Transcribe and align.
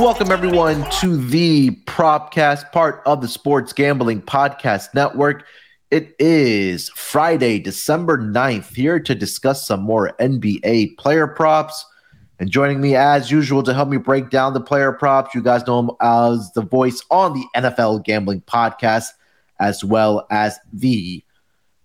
Welcome, 0.00 0.32
everyone, 0.32 0.90
to 1.00 1.16
the 1.16 1.70
Propcast, 1.86 2.72
part 2.72 3.02
of 3.06 3.20
the 3.20 3.28
Sports 3.28 3.72
Gambling 3.72 4.22
Podcast 4.22 4.94
Network. 4.94 5.44
It 5.90 6.16
is 6.18 6.88
Friday, 6.90 7.58
December 7.60 8.18
9th, 8.18 8.74
here 8.74 8.98
to 8.98 9.14
discuss 9.14 9.66
some 9.66 9.82
more 9.82 10.16
NBA 10.18 10.96
player 10.96 11.26
props. 11.26 11.86
And 12.40 12.50
joining 12.50 12.80
me, 12.80 12.96
as 12.96 13.30
usual, 13.30 13.62
to 13.62 13.72
help 13.72 13.88
me 13.88 13.98
break 13.98 14.30
down 14.30 14.52
the 14.52 14.60
player 14.60 14.92
props, 14.92 15.34
you 15.34 15.42
guys 15.42 15.66
know 15.66 15.78
him 15.78 15.90
as 16.00 16.52
the 16.52 16.62
voice 16.62 17.04
on 17.10 17.34
the 17.34 17.46
NFL 17.56 18.04
Gambling 18.04 18.42
Podcast, 18.42 19.10
as 19.60 19.84
well 19.84 20.26
as 20.30 20.58
the 20.72 21.22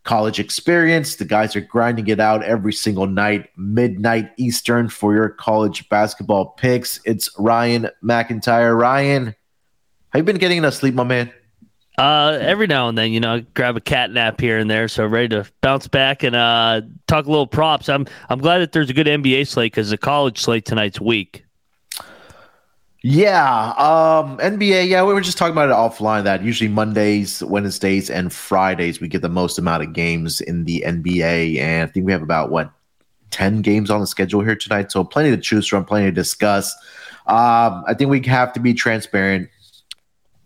college 0.04 0.40
experience. 0.40 1.16
The 1.16 1.26
guys 1.26 1.56
are 1.56 1.62
grinding 1.62 2.08
it 2.08 2.20
out 2.20 2.44
every 2.44 2.74
single 2.74 3.08
night, 3.08 3.50
midnight 3.58 4.32
Eastern, 4.38 4.90
for 4.90 5.14
your 5.14 5.30
college 5.30 5.88
basketball 5.90 6.46
picks. 6.58 7.00
It's 7.06 7.30
Ryan 7.38 7.90
McIntyre. 8.04 8.78
Ryan, 8.78 9.28
have 9.28 10.20
you 10.20 10.24
been 10.24 10.38
getting 10.38 10.58
enough 10.58 10.74
sleep, 10.74 10.94
my 10.94 11.04
man? 11.04 11.32
Uh, 11.98 12.38
every 12.42 12.68
now 12.68 12.88
and 12.88 12.98
then, 12.98 13.12
you 13.12 13.20
know, 13.20 13.42
grab 13.54 13.76
a 13.76 13.82
cat 13.82 14.12
nap 14.12 14.40
here 14.40 14.58
and 14.58 14.72
there. 14.72 14.88
So 14.88 15.06
ready 15.06 15.28
to 15.30 15.46
bounce 15.62 15.88
back 15.88 16.24
and 16.24 16.36
uh, 16.36 16.82
talk 17.08 17.26
a 17.26 17.30
little 17.30 17.48
props. 17.48 17.90
I'm 17.90 18.08
I'm 18.30 18.40
glad 18.40 18.60
that 18.60 18.72
there's 18.72 18.90
a 18.90 18.94
good 18.94 19.08
NBA 19.08 19.48
slate 19.48 19.72
because 19.72 19.90
the 19.90 19.98
college 19.98 20.40
slate 20.40 20.66
tonight's 20.66 21.00
weak. 21.00 21.46
Yeah, 23.04 23.72
um, 23.72 24.38
NBA. 24.38 24.88
Yeah, 24.88 25.04
we 25.04 25.14
were 25.14 25.22
just 25.22 25.38
talking 25.38 25.54
about 25.54 25.70
it 25.70 25.74
offline. 25.74 26.24
That 26.24 26.44
usually 26.44 26.68
Mondays, 26.68 27.42
Wednesdays, 27.44 28.12
and 28.12 28.32
Fridays 28.32 29.02
we 29.02 29.08
get 29.08 29.24
the 29.24 29.30
most 29.30 29.58
amount 29.58 29.82
of 29.82 29.94
games 29.94 30.40
in 30.40 30.66
the 30.66 30.84
NBA, 30.86 31.58
and 31.60 31.90
I 31.90 31.92
think 31.92 32.06
we 32.06 32.12
have 32.12 32.22
about 32.22 32.52
what 32.52 32.72
ten 33.32 33.64
games 33.64 33.90
on 33.90 34.02
the 34.02 34.08
schedule 34.08 34.42
here 34.42 34.56
tonight. 34.56 34.92
So 34.92 35.04
plenty 35.04 35.32
to 35.32 35.38
choose 35.38 35.66
from, 35.68 35.84
plenty 35.84 36.06
to 36.08 36.12
discuss. 36.12 36.72
Um, 37.26 37.84
I 37.88 37.96
think 37.98 38.12
we 38.12 38.22
have 38.28 38.54
to 38.54 38.60
be 38.60 38.74
transparent. 38.74 39.50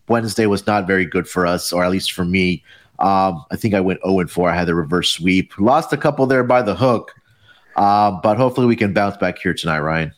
Wednesday 0.08 0.46
was 0.46 0.66
not 0.66 0.88
very 0.88 1.06
good 1.06 1.28
for 1.28 1.46
us, 1.46 1.74
or 1.74 1.84
at 1.84 1.92
least 1.92 2.14
for 2.14 2.24
me. 2.24 2.64
Um, 3.00 3.44
I 3.52 3.58
think 3.58 3.74
I 3.74 3.82
went 3.82 4.00
0 4.06 4.20
and 4.20 4.32
4. 4.32 4.50
I 4.50 4.56
had 4.56 4.68
the 4.68 4.76
reverse 4.76 5.10
sweep. 5.10 5.52
Lost 5.60 5.92
a 5.92 5.98
couple 5.98 6.26
there 6.26 6.44
by 6.44 6.62
the 6.62 6.76
hook. 6.76 7.14
Uh, 7.76 8.12
but 8.24 8.38
hopefully 8.38 8.68
we 8.68 8.78
can 8.78 8.94
bounce 8.94 9.18
back 9.18 9.40
here 9.40 9.54
tonight, 9.54 9.80
Ryan. 9.80 10.14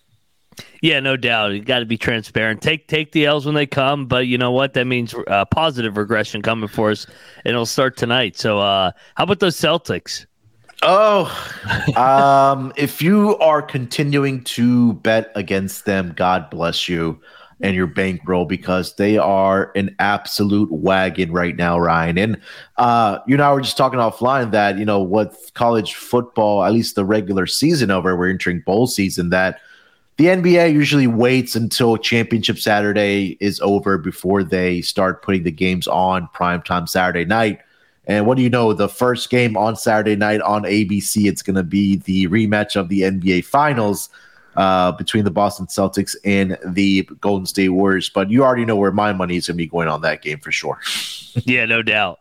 Yeah, 0.82 1.00
no 1.00 1.18
doubt. 1.18 1.54
You 1.54 1.62
got 1.62 1.80
to 1.80 1.86
be 1.86 1.98
transparent. 1.98 2.62
Take 2.62 2.88
take 2.88 3.12
the 3.12 3.26
L's 3.26 3.46
when 3.46 3.56
they 3.56 3.66
come, 3.66 4.06
but 4.06 4.28
you 4.28 4.38
know 4.38 4.52
what? 4.52 4.74
That 4.74 4.86
means 4.86 5.14
uh, 5.28 5.46
positive 5.46 5.98
regression 5.98 6.42
coming 6.42 6.68
for 6.68 6.92
us, 6.92 7.06
and 7.46 7.52
it'll 7.54 7.66
start 7.66 7.98
tonight. 7.98 8.38
So, 8.38 8.60
uh, 8.60 8.92
how 9.16 9.24
about 9.24 9.40
those 9.40 9.56
Celtics? 9.56 10.26
Oh, 10.84 11.26
um, 11.96 12.72
if 12.76 13.02
you 13.02 13.38
are 13.38 13.62
continuing 13.62 14.44
to 14.46 14.94
bet 14.94 15.32
against 15.36 15.86
them, 15.86 16.14
God 16.16 16.50
bless 16.50 16.88
you 16.88 17.20
and 17.60 17.76
your 17.76 17.88
bankroll 17.88 18.46
because 18.46 18.96
they 18.96 19.18
are 19.18 19.72
an 19.76 19.96
absolute 20.00 20.72
wagon 20.72 21.32
right 21.32 21.56
now, 21.56 21.80
Ryan. 21.80 22.18
And 22.18 22.42
uh, 22.78 23.20
you 23.26 23.36
and 23.36 23.42
I 23.42 23.52
were 23.52 23.62
just 23.62 23.78
talking 23.78 24.00
offline 24.00 24.52
that 24.52 24.78
you 24.78 24.86
know 24.86 25.02
what 25.02 25.36
college 25.54 25.96
football, 25.96 26.64
at 26.64 26.74
least 26.74 26.96
the 26.96 27.06
regular 27.06 27.48
season 27.48 27.90
over, 27.90 28.16
we're 28.16 28.30
entering 28.30 28.62
bowl 28.62 28.88
season. 28.88 29.30
That 29.30 29.60
the 30.18 30.26
NBA 30.26 30.74
usually 30.74 31.08
waits 31.08 31.56
until 31.56 31.96
championship 31.96 32.58
Saturday 32.58 33.38
is 33.40 33.60
over 33.62 34.00
before 34.00 34.44
they 34.44 34.82
start 34.82 35.22
putting 35.22 35.44
the 35.44 35.52
games 35.52 35.88
on 35.88 36.28
primetime 36.36 36.90
Saturday 36.90 37.24
night. 37.24 37.60
And 38.08 38.26
what 38.26 38.38
do 38.38 38.44
you 38.44 38.50
know? 38.50 38.74
The 38.74 38.90
first 38.90 39.30
game 39.30 39.56
on 39.56 39.76
Saturday 39.76 40.16
night 40.16 40.42
on 40.42 40.64
ABC, 40.64 41.28
it's 41.28 41.44
going 41.44 41.56
to 41.58 41.64
be 41.64 41.98
the 41.98 42.28
rematch 42.30 42.76
of 42.76 42.90
the 42.90 43.02
NBA 43.02 43.46
Finals 43.46 44.10
uh, 44.56 44.92
between 44.94 45.24
the 45.24 45.32
Boston 45.32 45.68
Celtics 45.68 46.16
and 46.26 46.58
the 46.66 47.08
Golden 47.22 47.46
State 47.46 47.70
Warriors. 47.70 48.10
But 48.10 48.32
you 48.32 48.44
already 48.44 48.66
know 48.66 48.76
where 48.76 48.92
my 48.92 49.14
money 49.14 49.36
is 49.36 49.48
going 49.48 49.58
to 49.58 49.64
be 49.64 49.68
going 49.68 49.88
on 49.88 50.02
that 50.02 50.24
game 50.24 50.40
for 50.40 50.52
sure. 50.52 50.80
yeah, 51.46 51.66
no 51.66 51.84
doubt. 51.84 52.20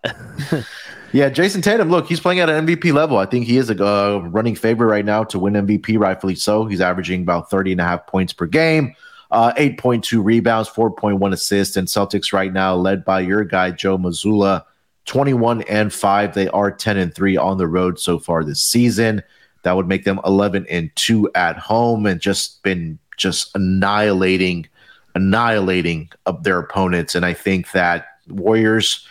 yeah, 1.12 1.30
Jayson 1.30 1.62
Tatum, 1.62 1.90
look, 1.90 2.06
he's 2.06 2.20
playing 2.20 2.40
at 2.40 2.48
an 2.48 2.66
MVP 2.66 2.92
level. 2.92 3.18
I 3.18 3.26
think 3.26 3.46
he 3.46 3.56
is 3.56 3.70
a 3.70 3.84
uh, 3.84 4.18
running 4.18 4.54
favorite 4.54 4.88
right 4.88 5.04
now 5.04 5.24
to 5.24 5.38
win 5.38 5.54
MVP, 5.54 5.98
rightfully 5.98 6.34
so. 6.34 6.66
He's 6.66 6.80
averaging 6.80 7.22
about 7.22 7.50
30 7.50 7.72
and 7.72 7.80
a 7.80 7.84
half 7.84 8.06
points 8.06 8.32
per 8.32 8.46
game. 8.46 8.94
Uh, 9.30 9.52
8.2 9.54 10.24
rebounds, 10.24 10.68
4.1 10.68 11.32
assists, 11.32 11.76
and 11.76 11.88
Celtics 11.88 12.32
right 12.32 12.52
now 12.52 12.74
led 12.74 13.04
by 13.04 13.20
your 13.20 13.44
guy 13.44 13.70
Joe 13.70 13.98
Mazzulla, 13.98 14.64
21 15.06 15.62
and 15.62 15.92
5. 15.92 16.34
They 16.34 16.48
are 16.48 16.70
10 16.70 16.96
and 16.96 17.14
3 17.14 17.36
on 17.36 17.58
the 17.58 17.66
road 17.66 17.98
so 17.98 18.18
far 18.18 18.44
this 18.44 18.60
season. 18.60 19.22
That 19.62 19.74
would 19.74 19.88
make 19.88 20.04
them 20.04 20.20
11 20.24 20.66
and 20.70 20.94
2 20.94 21.30
at 21.34 21.58
home 21.58 22.06
and 22.06 22.20
just 22.20 22.62
been 22.62 22.98
just 23.16 23.50
annihilating 23.54 24.68
annihilating 25.14 26.10
of 26.26 26.44
their 26.44 26.58
opponents 26.58 27.14
and 27.14 27.24
I 27.24 27.32
think 27.32 27.72
that 27.72 28.06
Warriors 28.28 29.08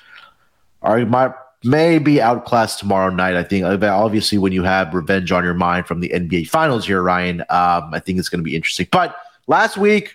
are 0.84 1.04
my 1.04 1.34
may 1.66 2.00
be 2.00 2.22
outclassed 2.22 2.80
tomorrow 2.80 3.10
night. 3.10 3.36
I 3.36 3.44
think 3.44 3.66
obviously 3.66 4.38
when 4.38 4.54
you 4.54 4.64
have 4.64 4.94
revenge 4.94 5.32
on 5.32 5.44
your 5.44 5.54
mind 5.54 5.88
from 5.88 6.00
the 6.00 6.10
NBA 6.10 6.48
finals 6.48 6.86
here 6.86 7.02
Ryan, 7.02 7.42
um, 7.42 7.94
I 7.94 8.00
think 8.00 8.20
it's 8.20 8.30
going 8.30 8.40
to 8.40 8.44
be 8.44 8.56
interesting. 8.56 8.88
But 8.92 9.16
last 9.48 9.78
week 9.78 10.14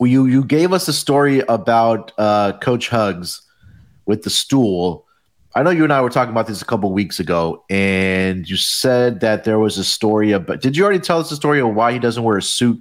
you 0.00 0.26
you 0.26 0.44
gave 0.44 0.72
us 0.72 0.88
a 0.88 0.92
story 0.92 1.40
about 1.48 2.12
uh, 2.18 2.58
coach 2.58 2.88
Hugs 2.88 3.42
with 4.06 4.22
the 4.22 4.30
stool 4.30 5.06
I 5.54 5.62
know 5.62 5.70
you 5.70 5.84
and 5.84 5.92
I 5.92 6.00
were 6.00 6.08
talking 6.08 6.30
about 6.30 6.46
this 6.46 6.62
a 6.62 6.64
couple 6.64 6.90
weeks 6.92 7.20
ago, 7.20 7.62
and 7.68 8.48
you 8.48 8.56
said 8.56 9.20
that 9.20 9.44
there 9.44 9.58
was 9.58 9.76
a 9.76 9.84
story 9.84 10.32
about. 10.32 10.62
Did 10.62 10.76
you 10.76 10.84
already 10.84 11.00
tell 11.00 11.18
us 11.18 11.28
the 11.28 11.36
story 11.36 11.60
of 11.60 11.74
why 11.74 11.92
he 11.92 11.98
doesn't 11.98 12.22
wear 12.22 12.38
a 12.38 12.42
suit? 12.42 12.80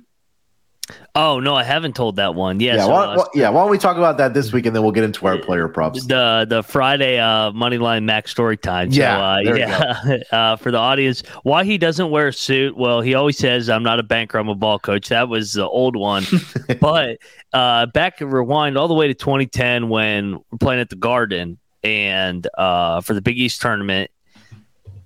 Oh 1.16 1.40
no, 1.40 1.56
I 1.56 1.64
haven't 1.64 1.96
told 1.96 2.16
that 2.18 2.36
one. 2.36 2.60
Yeah, 2.60 2.76
yeah, 2.76 2.86
so, 2.86 2.92
why, 2.92 3.04
uh, 3.06 3.18
why- 3.18 3.26
yeah. 3.34 3.50
Why 3.50 3.62
don't 3.62 3.72
we 3.72 3.78
talk 3.78 3.98
about 3.98 4.18
that 4.18 4.34
this 4.34 4.54
week, 4.54 4.66
and 4.66 4.76
then 4.76 4.84
we'll 4.84 4.92
get 4.92 5.04
into 5.04 5.26
our 5.28 5.38
player 5.38 5.68
props. 5.68 6.06
the 6.06 6.46
the 6.48 6.64
Friday 6.64 7.20
uh, 7.20 7.52
Moneyline 7.52 8.04
Max 8.04 8.32
story 8.32 8.58
time. 8.58 8.92
So, 8.92 9.00
Yeah, 9.00 9.20
uh, 9.20 9.40
yeah. 9.40 10.18
uh, 10.32 10.56
for 10.56 10.72
the 10.72 10.78
audience, 10.78 11.24
why 11.44 11.64
he 11.64 11.78
doesn't 11.78 12.10
wear 12.10 12.30
a 12.30 12.34
suit? 12.34 12.78
Well, 12.78 13.02
he 13.02 13.14
always 13.14 13.38
says, 13.38 13.70
"I'm 13.70 13.84
not 13.84 14.00
a 14.00 14.04
banker, 14.04 14.38
I'm 14.38 14.50
a 14.50 14.56
ball 14.56 14.80
coach." 14.80 15.10
That 15.10 15.28
was 15.30 15.54
the 15.54 15.68
old 15.68 15.96
one. 15.96 16.24
but 16.80 17.18
uh, 17.54 17.88
back 17.88 18.20
rewind 18.22 18.78
all 18.78 18.88
the 18.88 18.94
way 18.94 19.08
to 19.08 19.14
2010 19.14 19.90
when 19.90 20.34
we're 20.52 20.58
playing 20.60 20.82
at 20.82 20.90
the 20.90 20.96
Garden 20.96 21.58
and 21.84 22.48
uh, 22.58 23.02
for 23.02 23.14
the 23.14 23.22
Big 23.22 23.38
East 23.38 23.62
tournament, 23.62 24.12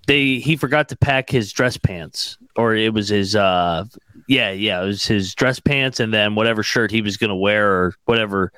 they 0.07 0.39
he 0.39 0.55
forgot 0.55 0.89
to 0.89 0.97
pack 0.97 1.29
his 1.29 1.51
dress 1.51 1.77
pants, 1.77 2.37
or 2.55 2.75
it 2.75 2.93
was 2.93 3.09
his 3.09 3.35
uh, 3.35 3.85
yeah 4.27 4.51
yeah 4.51 4.81
it 4.81 4.85
was 4.85 5.05
his 5.05 5.33
dress 5.35 5.59
pants 5.59 5.99
and 5.99 6.13
then 6.13 6.35
whatever 6.35 6.63
shirt 6.63 6.91
he 6.91 7.01
was 7.01 7.17
gonna 7.17 7.35
wear 7.35 7.71
or 7.71 7.93
whatever 8.05 8.51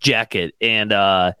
jacket. 0.00 0.54
And 0.60 0.92
uh 0.92 1.32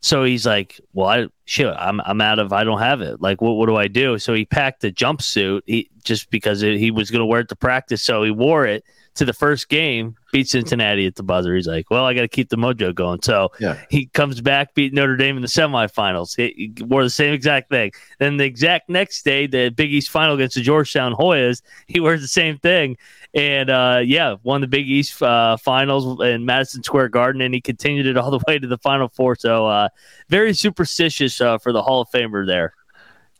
so 0.00 0.22
he's 0.24 0.44
like 0.46 0.80
well 0.92 1.08
i 1.08 1.26
shit 1.46 1.66
i'm, 1.78 2.00
I'm 2.00 2.20
out 2.20 2.38
of 2.38 2.52
i 2.52 2.64
don't 2.64 2.78
have 2.80 3.00
it. 3.02 3.20
Like 3.20 3.40
what, 3.40 3.52
what 3.52 3.66
do 3.66 3.76
i 3.76 3.88
do? 3.88 4.18
So 4.18 4.32
he 4.34 4.44
packed 4.44 4.82
a 4.84 4.90
jumpsuit 4.90 5.62
he 5.66 5.90
just 6.02 6.30
because 6.30 6.62
it, 6.62 6.76
he 6.78 6.90
was 6.90 7.10
going 7.10 7.20
to 7.20 7.26
wear 7.26 7.40
it 7.40 7.48
to 7.48 7.56
practice. 7.56 8.02
So 8.02 8.22
he 8.24 8.30
wore 8.30 8.66
it 8.66 8.84
to 9.14 9.24
the 9.24 9.32
first 9.32 9.68
game 9.68 10.16
beat 10.32 10.48
cincinnati 10.48 11.06
at 11.06 11.14
the 11.14 11.22
buzzer. 11.22 11.54
He's 11.54 11.66
like 11.68 11.88
well 11.90 12.04
i 12.04 12.14
got 12.14 12.22
to 12.22 12.28
keep 12.28 12.48
the 12.48 12.56
mojo 12.56 12.94
going. 12.94 13.22
So 13.22 13.52
Yeah. 13.60 13.78
he 13.90 14.06
comes 14.06 14.40
back 14.40 14.74
beat 14.74 14.92
notre 14.94 15.16
dame 15.16 15.36
in 15.36 15.42
the 15.42 15.48
semifinals. 15.48 16.34
He, 16.36 16.72
he 16.76 16.84
wore 16.84 17.04
the 17.04 17.10
same 17.10 17.32
exact 17.34 17.70
thing. 17.70 17.92
Then 18.18 18.36
the 18.38 18.44
exact 18.44 18.88
next 18.88 19.24
day 19.24 19.46
the 19.46 19.68
big 19.68 19.92
east 19.92 20.10
final 20.10 20.34
against 20.34 20.56
the 20.56 20.62
georgetown 20.62 21.14
hoyas 21.14 21.62
he 21.86 22.00
wears 22.00 22.20
the 22.22 22.28
same 22.28 22.58
thing. 22.58 22.96
And 23.36 23.68
uh, 23.68 24.00
yeah, 24.04 24.36
won 24.44 24.60
the 24.60 24.68
Big 24.68 24.88
East 24.88 25.20
uh, 25.20 25.56
finals 25.56 26.20
in 26.24 26.44
Madison 26.44 26.84
Square 26.84 27.08
Garden, 27.08 27.40
and 27.40 27.52
he 27.52 27.60
continued 27.60 28.06
it 28.06 28.16
all 28.16 28.30
the 28.30 28.38
way 28.46 28.60
to 28.60 28.66
the 28.68 28.78
Final 28.78 29.08
Four. 29.08 29.34
So 29.34 29.66
uh, 29.66 29.88
very 30.28 30.54
superstitious 30.54 31.33
uh, 31.40 31.58
for 31.58 31.72
the 31.72 31.82
Hall 31.82 32.02
of 32.02 32.08
Famer 32.10 32.46
there. 32.46 32.74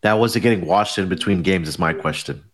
That 0.02 0.14
was 0.14 0.36
it 0.36 0.40
getting 0.40 0.66
washed 0.66 0.98
in 0.98 1.08
between 1.08 1.42
games? 1.42 1.68
Is 1.68 1.78
my 1.78 1.92
question. 1.92 2.44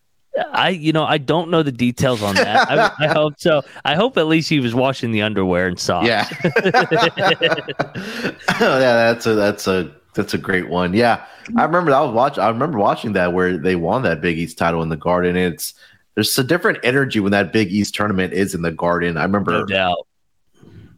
I, 0.53 0.71
you 0.71 0.93
know, 0.93 1.05
I 1.05 1.19
don't 1.19 1.51
know 1.51 1.63
the 1.63 1.73
details 1.73 2.23
on 2.23 2.35
that. 2.37 2.71
I, 2.71 3.07
I 3.07 3.09
hope 3.13 3.35
so. 3.39 3.63
I 3.85 3.95
hope 3.95 4.17
at 4.17 4.27
least 4.27 4.49
he 4.49 4.61
was 4.61 4.75
washing 4.75 5.11
the 5.11 5.23
underwear 5.23 5.67
and 5.67 5.79
socks. 5.79 6.07
Yeah, 6.07 6.29
yeah. 6.65 8.33
That's 8.59 9.27
a 9.27 9.35
that's 9.35 9.67
a 9.67 9.93
That's 10.15 10.35
a 10.35 10.39
great 10.39 10.69
one. 10.69 10.95
Yeah, 10.95 11.25
I 11.57 11.65
remember 11.65 11.93
I 11.93 12.01
was 12.01 12.15
watching. 12.15 12.43
I 12.43 12.49
remember 12.49 12.79
watching 12.79 13.13
that 13.15 13.33
where 13.33 13.59
they 13.59 13.77
won 13.77 14.03
that 14.03 14.21
Big 14.21 14.39
East 14.39 14.59
title 14.59 14.83
in 14.83 14.89
the 14.89 14.97
Garden. 14.97 15.37
It's 15.37 15.75
there's 16.15 16.37
a 16.39 16.45
different 16.45 16.79
energy 16.83 17.21
when 17.21 17.33
that 17.33 17.53
Big 17.53 17.71
East 17.73 17.95
tournament 17.95 18.33
is 18.33 18.55
in 18.55 18.63
the 18.63 18.73
Garden. 18.73 19.17
I 19.17 19.23
remember 19.23 19.53
No 19.53 19.65
doubt. 19.67 20.07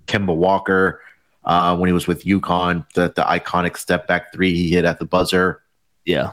Kemba 0.06 0.34
Walker 0.34 1.00
uh, 1.44 1.76
when 1.76 1.88
he 1.88 1.92
was 1.92 2.06
with 2.06 2.24
UConn, 2.24 2.86
the 2.94 3.12
the 3.14 3.22
iconic 3.22 3.76
step 3.76 4.06
back 4.06 4.32
three 4.32 4.54
he 4.54 4.70
hit 4.70 4.84
at 4.84 4.98
the 4.98 5.04
buzzer. 5.04 5.62
Yeah. 6.04 6.32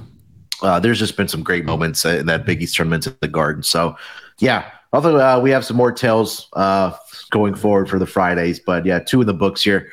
Uh, 0.62 0.80
there's 0.80 1.00
just 1.00 1.16
been 1.16 1.28
some 1.28 1.44
great 1.44 1.64
moments 1.66 2.04
in 2.04 2.26
that 2.26 2.46
Big 2.46 2.62
East 2.62 2.76
tournament 2.76 3.08
at 3.08 3.20
the 3.22 3.28
Garden. 3.28 3.64
So, 3.64 3.96
yeah, 4.40 4.70
although 4.92 5.18
uh, 5.18 5.40
we 5.40 5.52
have 5.52 5.64
some 5.64 5.78
more 5.78 5.92
tales 5.92 6.50
uh, 6.54 6.96
going 7.30 7.56
forward 7.56 7.90
for 7.90 7.98
the 7.98 8.06
Fridays, 8.06 8.60
but 8.60 8.86
yeah, 8.86 9.00
two 9.00 9.22
in 9.22 9.28
the 9.28 9.34
books 9.34 9.64
here. 9.64 9.90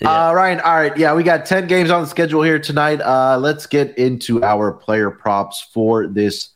Yeah. 0.00 0.28
Uh, 0.28 0.32
Ryan, 0.34 0.60
all 0.60 0.74
right, 0.74 0.94
yeah, 0.98 1.14
we 1.14 1.22
got 1.22 1.46
ten 1.46 1.66
games 1.66 1.90
on 1.90 2.02
the 2.02 2.08
schedule 2.08 2.42
here 2.42 2.58
tonight. 2.58 3.00
Uh, 3.00 3.38
let's 3.38 3.66
get 3.66 3.96
into 3.96 4.44
our 4.44 4.70
player 4.70 5.10
props 5.10 5.66
for 5.72 6.06
this 6.06 6.50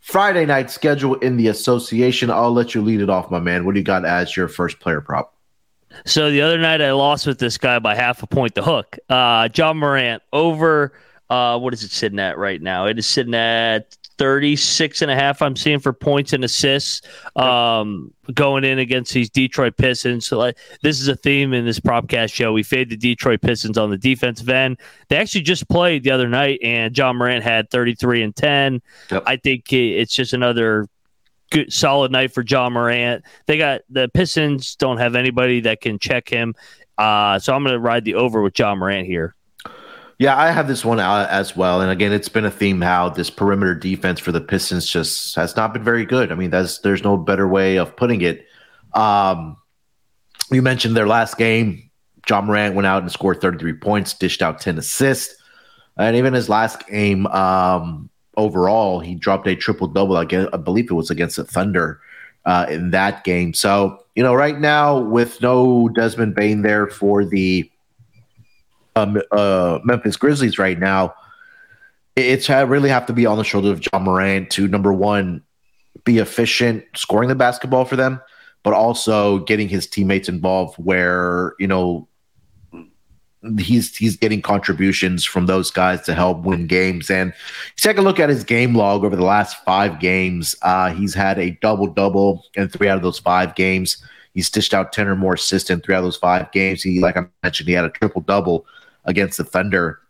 Friday 0.00 0.44
night 0.44 0.70
schedule 0.70 1.14
in 1.16 1.36
the 1.36 1.46
association. 1.48 2.30
I'll 2.30 2.52
let 2.52 2.74
you 2.74 2.82
lead 2.82 3.00
it 3.00 3.08
off, 3.08 3.30
my 3.30 3.38
man. 3.38 3.64
What 3.64 3.74
do 3.74 3.80
you 3.80 3.84
got 3.84 4.04
as 4.04 4.36
your 4.36 4.48
first 4.48 4.80
player 4.80 5.00
prop? 5.00 5.33
So 6.04 6.30
the 6.30 6.42
other 6.42 6.58
night 6.58 6.80
I 6.80 6.92
lost 6.92 7.26
with 7.26 7.38
this 7.38 7.58
guy 7.58 7.78
by 7.78 7.94
half 7.94 8.22
a 8.22 8.26
point. 8.26 8.54
The 8.54 8.62
hook, 8.62 8.98
uh, 9.08 9.48
Ja 9.54 9.72
Morant 9.72 10.22
over. 10.32 10.92
Uh, 11.30 11.58
what 11.58 11.72
is 11.72 11.82
it 11.82 11.90
sitting 11.90 12.18
at 12.18 12.36
right 12.36 12.60
now? 12.60 12.86
It 12.86 12.98
is 12.98 13.06
sitting 13.06 13.34
at 13.34 13.96
36 14.18 15.02
and 15.02 15.10
a 15.10 15.14
half. 15.14 15.42
I'm 15.42 15.56
seeing 15.56 15.80
for 15.80 15.92
points 15.92 16.32
and 16.32 16.44
assists. 16.44 17.02
Um, 17.36 18.12
going 18.32 18.64
in 18.64 18.78
against 18.78 19.12
these 19.12 19.28
Detroit 19.28 19.76
Pistons. 19.76 20.26
So 20.26 20.38
like 20.38 20.56
this 20.82 21.00
is 21.00 21.08
a 21.08 21.16
theme 21.16 21.52
in 21.52 21.64
this 21.64 21.80
propcast 21.80 22.32
show. 22.32 22.52
We 22.52 22.62
fade 22.62 22.88
the 22.88 22.96
Detroit 22.96 23.42
Pistons 23.42 23.76
on 23.76 23.90
the 23.90 23.98
defensive 23.98 24.48
end. 24.48 24.78
They 25.08 25.16
actually 25.16 25.42
just 25.42 25.68
played 25.68 26.04
the 26.04 26.10
other 26.10 26.28
night, 26.28 26.60
and 26.62 26.96
Ja 26.96 27.12
Morant 27.12 27.42
had 27.44 27.70
33 27.70 28.22
and 28.22 28.36
10. 28.36 28.82
Yep. 29.10 29.22
I 29.26 29.36
think 29.36 29.72
it's 29.72 30.14
just 30.14 30.32
another 30.32 30.88
good 31.50 31.72
solid 31.72 32.12
night 32.12 32.32
for 32.32 32.42
Ja 32.46 32.68
Morant. 32.68 33.24
They 33.46 33.58
got 33.58 33.82
the 33.88 34.08
Pistons 34.08 34.76
don't 34.76 34.98
have 34.98 35.14
anybody 35.14 35.60
that 35.60 35.80
can 35.80 35.98
check 35.98 36.28
him. 36.28 36.54
Uh, 36.98 37.38
so 37.38 37.54
I'm 37.54 37.62
going 37.62 37.74
to 37.74 37.80
ride 37.80 38.04
the 38.04 38.14
over 38.14 38.42
with 38.42 38.58
Ja 38.58 38.74
Morant 38.74 39.06
here. 39.06 39.34
Yeah, 40.18 40.36
I 40.36 40.52
have 40.52 40.68
this 40.68 40.84
one 40.84 41.00
out 41.00 41.28
as 41.28 41.56
well. 41.56 41.80
And 41.80 41.90
again, 41.90 42.12
it's 42.12 42.28
been 42.28 42.44
a 42.44 42.50
theme 42.50 42.80
how 42.80 43.08
this 43.08 43.30
perimeter 43.30 43.74
defense 43.74 44.20
for 44.20 44.30
the 44.30 44.40
Pistons 44.40 44.86
just 44.86 45.34
has 45.34 45.56
not 45.56 45.72
been 45.72 45.82
very 45.82 46.04
good. 46.04 46.30
I 46.30 46.36
mean, 46.36 46.50
that's 46.50 46.78
there's 46.78 47.02
no 47.02 47.16
better 47.16 47.48
way 47.48 47.78
of 47.78 47.96
putting 47.96 48.20
it. 48.20 48.46
Um, 48.92 49.56
you 50.52 50.62
mentioned 50.62 50.96
their 50.96 51.08
last 51.08 51.36
game. 51.36 51.90
Ja 52.28 52.40
Morant 52.40 52.74
went 52.74 52.86
out 52.86 53.02
and 53.02 53.10
scored 53.10 53.40
33 53.40 53.74
points, 53.74 54.14
dished 54.14 54.40
out 54.40 54.60
10 54.60 54.78
assists. 54.78 55.42
And 55.96 56.16
even 56.16 56.32
his 56.32 56.48
last 56.48 56.86
game, 56.86 57.26
um, 57.26 58.08
overall, 58.36 59.00
he 59.00 59.14
dropped 59.14 59.46
a 59.46 59.56
triple 59.56 59.86
double. 59.88 60.16
I, 60.16 60.22
I 60.52 60.56
believe 60.56 60.90
it 60.90 60.94
was 60.94 61.10
against 61.10 61.36
the 61.36 61.44
Thunder 61.44 62.00
uh, 62.44 62.66
in 62.68 62.90
that 62.90 63.24
game. 63.24 63.54
So, 63.54 64.04
you 64.14 64.22
know, 64.22 64.34
right 64.34 64.58
now, 64.58 64.98
with 64.98 65.40
no 65.40 65.88
Desmond 65.90 66.34
Bane 66.34 66.62
there 66.62 66.86
for 66.86 67.24
the 67.24 67.70
um, 68.96 69.20
uh, 69.32 69.78
Memphis 69.84 70.16
Grizzlies 70.16 70.58
right 70.58 70.78
now, 70.78 71.14
it- 72.16 72.26
it's 72.26 72.48
really 72.48 72.88
have 72.90 73.06
to 73.06 73.12
be 73.12 73.26
on 73.26 73.38
the 73.38 73.44
shoulders 73.44 73.72
of 73.72 73.84
Ja 73.92 73.98
Morant 73.98 74.50
to 74.50 74.68
number 74.68 74.92
one, 74.92 75.42
be 76.04 76.18
efficient 76.18 76.84
scoring 76.94 77.28
the 77.28 77.34
basketball 77.34 77.84
for 77.84 77.96
them, 77.96 78.20
but 78.62 78.72
also 78.72 79.38
getting 79.40 79.68
his 79.68 79.86
teammates 79.86 80.28
involved 80.28 80.76
where 80.76 81.54
you 81.58 81.66
know 81.66 82.06
he's 83.58 83.96
he's 83.96 84.16
getting 84.16 84.42
contributions 84.42 85.24
from 85.24 85.46
those 85.46 85.70
guys 85.70 86.02
to 86.02 86.14
help 86.14 86.42
win 86.42 86.66
games. 86.66 87.10
And 87.10 87.32
take 87.76 87.98
a 87.98 88.02
look 88.02 88.18
at 88.18 88.28
his 88.28 88.44
game 88.44 88.74
log 88.74 89.04
over 89.04 89.16
the 89.16 89.24
last 89.24 89.62
five 89.64 90.00
games. 90.00 90.54
Uh, 90.62 90.92
he's 90.92 91.14
had 91.14 91.38
a 91.38 91.50
double 91.62 91.86
double 91.86 92.44
in 92.54 92.68
three 92.68 92.88
out 92.88 92.96
of 92.96 93.02
those 93.02 93.18
five 93.18 93.54
games. 93.54 94.02
He's 94.32 94.50
dished 94.50 94.74
out 94.74 94.92
ten 94.92 95.08
or 95.08 95.16
more 95.16 95.34
assists 95.34 95.70
in 95.70 95.80
three 95.80 95.94
out 95.94 95.98
of 95.98 96.04
those 96.04 96.16
five 96.16 96.50
games. 96.52 96.82
He, 96.82 97.00
like 97.00 97.16
I 97.16 97.24
mentioned, 97.42 97.68
he 97.68 97.74
had 97.74 97.84
a 97.84 97.90
triple 97.90 98.22
double 98.22 98.66
against 99.04 99.38
the 99.38 99.44
Thunder 99.44 100.00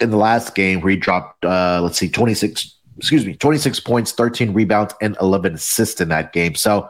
in 0.00 0.10
the 0.10 0.16
last 0.16 0.54
game 0.54 0.80
where 0.80 0.90
he 0.90 0.96
dropped, 0.96 1.44
uh, 1.44 1.80
let's 1.82 1.98
see, 1.98 2.08
26, 2.08 2.74
excuse 2.98 3.24
me, 3.24 3.34
26 3.34 3.80
points, 3.80 4.12
13 4.12 4.52
rebounds, 4.52 4.94
and 5.00 5.16
11 5.20 5.54
assists 5.54 6.00
in 6.00 6.08
that 6.08 6.32
game. 6.32 6.54
So, 6.54 6.88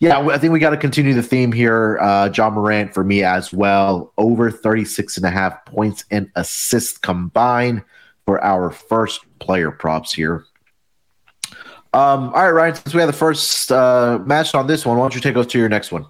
yeah, 0.00 0.18
I 0.18 0.38
think 0.38 0.54
we 0.54 0.58
got 0.58 0.70
to 0.70 0.78
continue 0.78 1.12
the 1.12 1.22
theme 1.22 1.52
here. 1.52 1.98
Uh, 2.00 2.30
Ja 2.34 2.48
Morant 2.48 2.94
for 2.94 3.04
me 3.04 3.22
as 3.22 3.52
well, 3.52 4.12
over 4.16 4.50
36 4.50 5.18
and 5.18 5.26
a 5.26 5.30
half 5.30 5.62
points 5.66 6.06
and 6.10 6.30
assists 6.36 6.96
combined 6.96 7.82
for 8.24 8.42
our 8.42 8.70
first 8.70 9.20
player 9.40 9.70
props 9.70 10.14
here. 10.14 10.44
Um, 11.92 12.32
all 12.32 12.44
right, 12.44 12.50
Ryan, 12.50 12.74
since 12.76 12.94
we 12.94 13.00
have 13.00 13.08
the 13.08 13.16
first 13.16 13.70
uh, 13.70 14.20
match 14.24 14.54
on 14.54 14.66
this 14.66 14.86
one, 14.86 14.96
why 14.96 15.02
don't 15.04 15.14
you 15.14 15.20
take 15.20 15.36
us 15.36 15.46
to 15.48 15.58
your 15.58 15.68
next 15.68 15.92
one? 15.92 16.06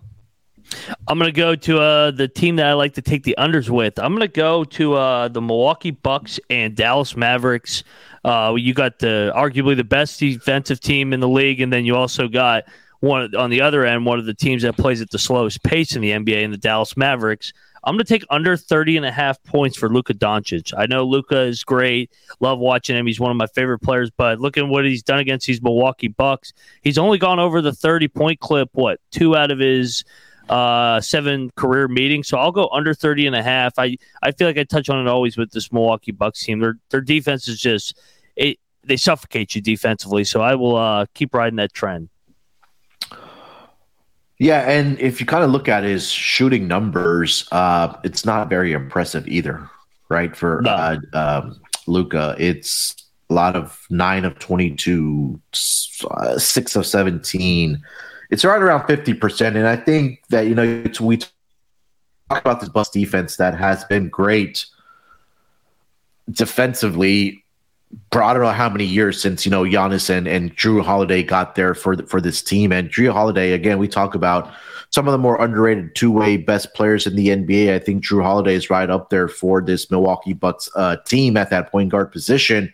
I'm 1.09 1.19
going 1.19 1.33
to 1.33 1.37
go 1.37 1.57
to 1.57 1.81
uh, 1.81 2.11
the 2.13 2.29
team 2.29 2.57
that 2.57 2.67
I 2.67 2.75
like 2.75 2.95
to 2.95 3.03
take 3.03 3.25
the 3.25 3.35
unders 3.39 3.71
with. 3.71 3.99
I'm 3.99 4.13
going 4.13 4.21
to 4.21 4.29
go 4.29 4.63
to 4.63 4.95
uh, 4.95 5.29
the 5.29 5.41
Milwaukee 5.41 5.91
Bucks 5.91 6.39
and 6.49 6.77
Dallas 6.77 7.17
Mavericks. 7.17 7.83
Uh, 8.25 8.55
you 8.57 8.73
got 8.73 9.01
the 9.01 9.33
arguably 9.35 9.77
the 9.77 9.83
best 9.83 10.21
defensive 10.21 10.79
team 10.79 11.13
in 11.13 11.19
the 11.19 11.29
league, 11.29 11.61
and 11.61 11.73
then 11.73 11.85
you 11.85 11.97
also 11.97 12.29
got 12.29 12.65
one 13.01 13.35
on 13.35 13.51
the 13.51 13.63
other 13.63 13.85
end, 13.85 14.07
one 14.07 14.19
of 14.19 14.27
the 14.27 14.35
teams 14.35 14.63
that 14.63 14.77
plays 14.77 15.01
at 15.01 15.11
the 15.11 15.19
slowest 15.19 15.63
pace 15.63 15.97
in 15.97 16.03
the 16.03 16.11
NBA, 16.11 16.43
in 16.43 16.51
the 16.51 16.59
Dallas 16.59 16.97
Mavericks. 16.97 17.53
I'm 17.83 17.95
going 17.95 18.05
to 18.05 18.13
take 18.13 18.25
under 18.29 18.59
30 18.59 18.99
and 18.99 19.07
a 19.07 19.11
half 19.11 19.43
points 19.43 19.77
for 19.77 19.89
Luka 19.89 20.13
Doncic. 20.13 20.75
I 20.77 20.85
know 20.85 21.05
Luka 21.05 21.41
is 21.41 21.65
great. 21.65 22.13
Love 22.39 22.59
watching 22.59 22.95
him. 22.95 23.07
He's 23.07 23.19
one 23.19 23.31
of 23.31 23.39
my 23.39 23.47
favorite 23.47 23.79
players, 23.79 24.11
but 24.11 24.39
looking 24.39 24.69
what 24.69 24.85
he's 24.85 25.03
done 25.03 25.19
against 25.19 25.47
these 25.47 25.63
Milwaukee 25.63 26.09
Bucks, 26.09 26.53
he's 26.83 26.99
only 26.99 27.17
gone 27.17 27.39
over 27.39 27.63
the 27.63 27.73
30 27.73 28.09
point 28.09 28.41
clip, 28.41 28.69
what, 28.73 29.01
two 29.11 29.35
out 29.35 29.51
of 29.51 29.59
his 29.59 30.05
uh, 30.51 31.01
seven 31.01 31.51
career 31.57 31.89
meetings. 31.89 32.29
So 32.29 32.37
I'll 32.37 32.53
go 32.53 32.69
under 32.71 32.93
30 32.93 33.29
and 33.29 33.37
a 33.37 33.43
half. 33.43 33.79
I, 33.79 33.97
I 34.23 34.33
feel 34.33 34.47
like 34.47 34.59
I 34.59 34.65
touch 34.65 34.91
on 34.91 35.07
it 35.07 35.09
always 35.09 35.39
with 35.39 35.51
this 35.53 35.73
Milwaukee 35.73 36.13
Bucks 36.13 36.45
team. 36.45 36.59
Their, 36.59 36.75
their 36.91 37.01
defense 37.01 37.49
is 37.49 37.59
just, 37.59 37.99
it, 38.37 38.59
they 38.85 38.99
suffocate 38.99 39.55
you 39.55 39.63
defensively. 39.63 40.25
So 40.25 40.43
I 40.43 40.55
will 40.55 40.77
uh, 40.77 41.07
keep 41.15 41.35
riding 41.35 41.57
that 41.57 41.73
trend. 41.73 42.11
Yeah, 44.41 44.61
and 44.71 44.99
if 44.99 45.21
you 45.21 45.27
kind 45.27 45.45
of 45.45 45.51
look 45.51 45.69
at 45.69 45.85
his 45.85 46.11
shooting 46.11 46.67
numbers, 46.67 47.47
uh, 47.53 47.95
it's 48.03 48.25
not 48.25 48.49
very 48.49 48.73
impressive 48.73 49.29
either, 49.29 49.69
right? 50.09 50.35
For 50.35 50.63
No. 50.65 50.71
uh, 50.71 50.97
um, 51.13 51.61
Luka, 51.87 52.35
it's 52.39 52.97
a 53.29 53.35
lot 53.35 53.55
of 53.55 53.79
nine 53.91 54.25
of 54.25 54.39
twenty-two, 54.39 55.39
uh, 56.11 56.39
six 56.39 56.75
of 56.75 56.87
seventeen. 56.87 57.83
It's 58.31 58.43
right 58.43 58.63
around 58.63 58.87
fifty 58.87 59.13
percent, 59.13 59.57
and 59.57 59.67
I 59.67 59.77
think 59.77 60.23
that 60.31 60.47
you 60.47 60.55
know 60.55 60.65
it's, 60.87 61.03
we 61.03 61.19
talk 61.19 61.31
about 62.31 62.61
this 62.61 62.71
bus 62.71 62.89
defense 62.89 63.37
that 63.37 63.55
has 63.55 63.85
been 63.85 64.09
great 64.09 64.65
defensively 66.31 67.45
I 68.13 68.33
don't 68.33 68.43
know 68.43 68.51
how 68.51 68.69
many 68.69 68.85
years 68.85 69.21
since 69.21 69.45
you 69.45 69.51
know 69.51 69.65
Giannis 69.65 70.11
and, 70.11 70.29
and 70.29 70.57
Jrue 70.57 70.85
Holiday 70.85 71.23
got 71.23 71.55
there 71.55 71.75
for 71.75 71.97
the, 71.97 72.05
for 72.05 72.21
this 72.21 72.43
team. 72.43 72.73
And 72.73 72.89
Jrue 72.89 73.13
Holiday, 73.13 73.53
again, 73.53 73.79
we 73.79 73.89
talk 73.89 74.15
about 74.15 74.53
some 74.91 75.09
of 75.09 75.13
the 75.13 75.19
more 75.19 75.41
underrated 75.41 75.95
two 75.95 76.13
way 76.13 76.37
best 76.37 76.75
players 76.75 77.07
in 77.07 77.17
the 77.17 77.29
NBA. 77.29 77.73
I 77.75 77.79
think 77.79 78.05
Jrue 78.05 78.23
Holiday 78.23 78.55
is 78.55 78.71
right 78.71 78.89
up 78.89 79.11
there 79.11 79.29
for 79.29 79.61
this 79.61 79.91
Milwaukee 79.91 80.33
Bucks 80.33 80.69
uh, 80.77 80.97
team 81.05 81.37
at 81.37 81.51
that 81.51 81.71
point 81.71 81.91
guard 81.91 82.13
position. 82.13 82.73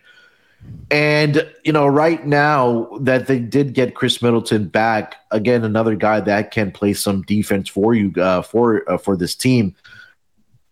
And 0.91 1.47
you 1.63 1.71
know, 1.71 1.87
right 1.87 2.25
now 2.25 2.89
that 3.01 3.27
they 3.27 3.39
did 3.39 3.73
get 3.73 3.95
Khris 3.95 4.21
Middleton 4.21 4.67
back, 4.67 5.15
again, 5.31 5.63
another 5.63 5.95
guy 5.95 6.19
that 6.19 6.51
can 6.51 6.71
play 6.71 6.93
some 6.93 7.21
defense 7.23 7.69
for 7.69 7.93
you 7.93 8.11
uh, 8.21 8.41
for 8.41 8.89
uh, 8.91 8.97
for 8.97 9.15
this 9.15 9.35
team 9.35 9.75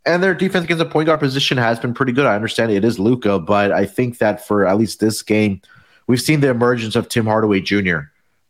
and 0.06 0.22
their 0.22 0.34
defense 0.34 0.66
against 0.66 0.80
the 0.80 0.86
point 0.86 1.08
guard 1.08 1.20
position 1.20 1.58
has 1.58 1.80
been 1.80 1.94
pretty 1.94 2.12
good. 2.12 2.26
I 2.26 2.36
understand 2.36 2.72
it 2.72 2.86
is 2.86 3.00
Luka, 3.00 3.40
but 3.40 3.72
I 3.72 3.86
think 3.86 4.20
that 4.20 4.46
for 4.46 4.68
at 4.68 4.78
least 4.78 5.00
this 5.00 5.22
game, 5.22 5.62
we've 6.08 6.22
seen 6.22 6.42
the 6.42 6.50
emergence 6.50 6.96
of 6.96 7.10
Tim 7.10 7.26
Hardaway 7.26 7.62
Jr. 7.62 8.00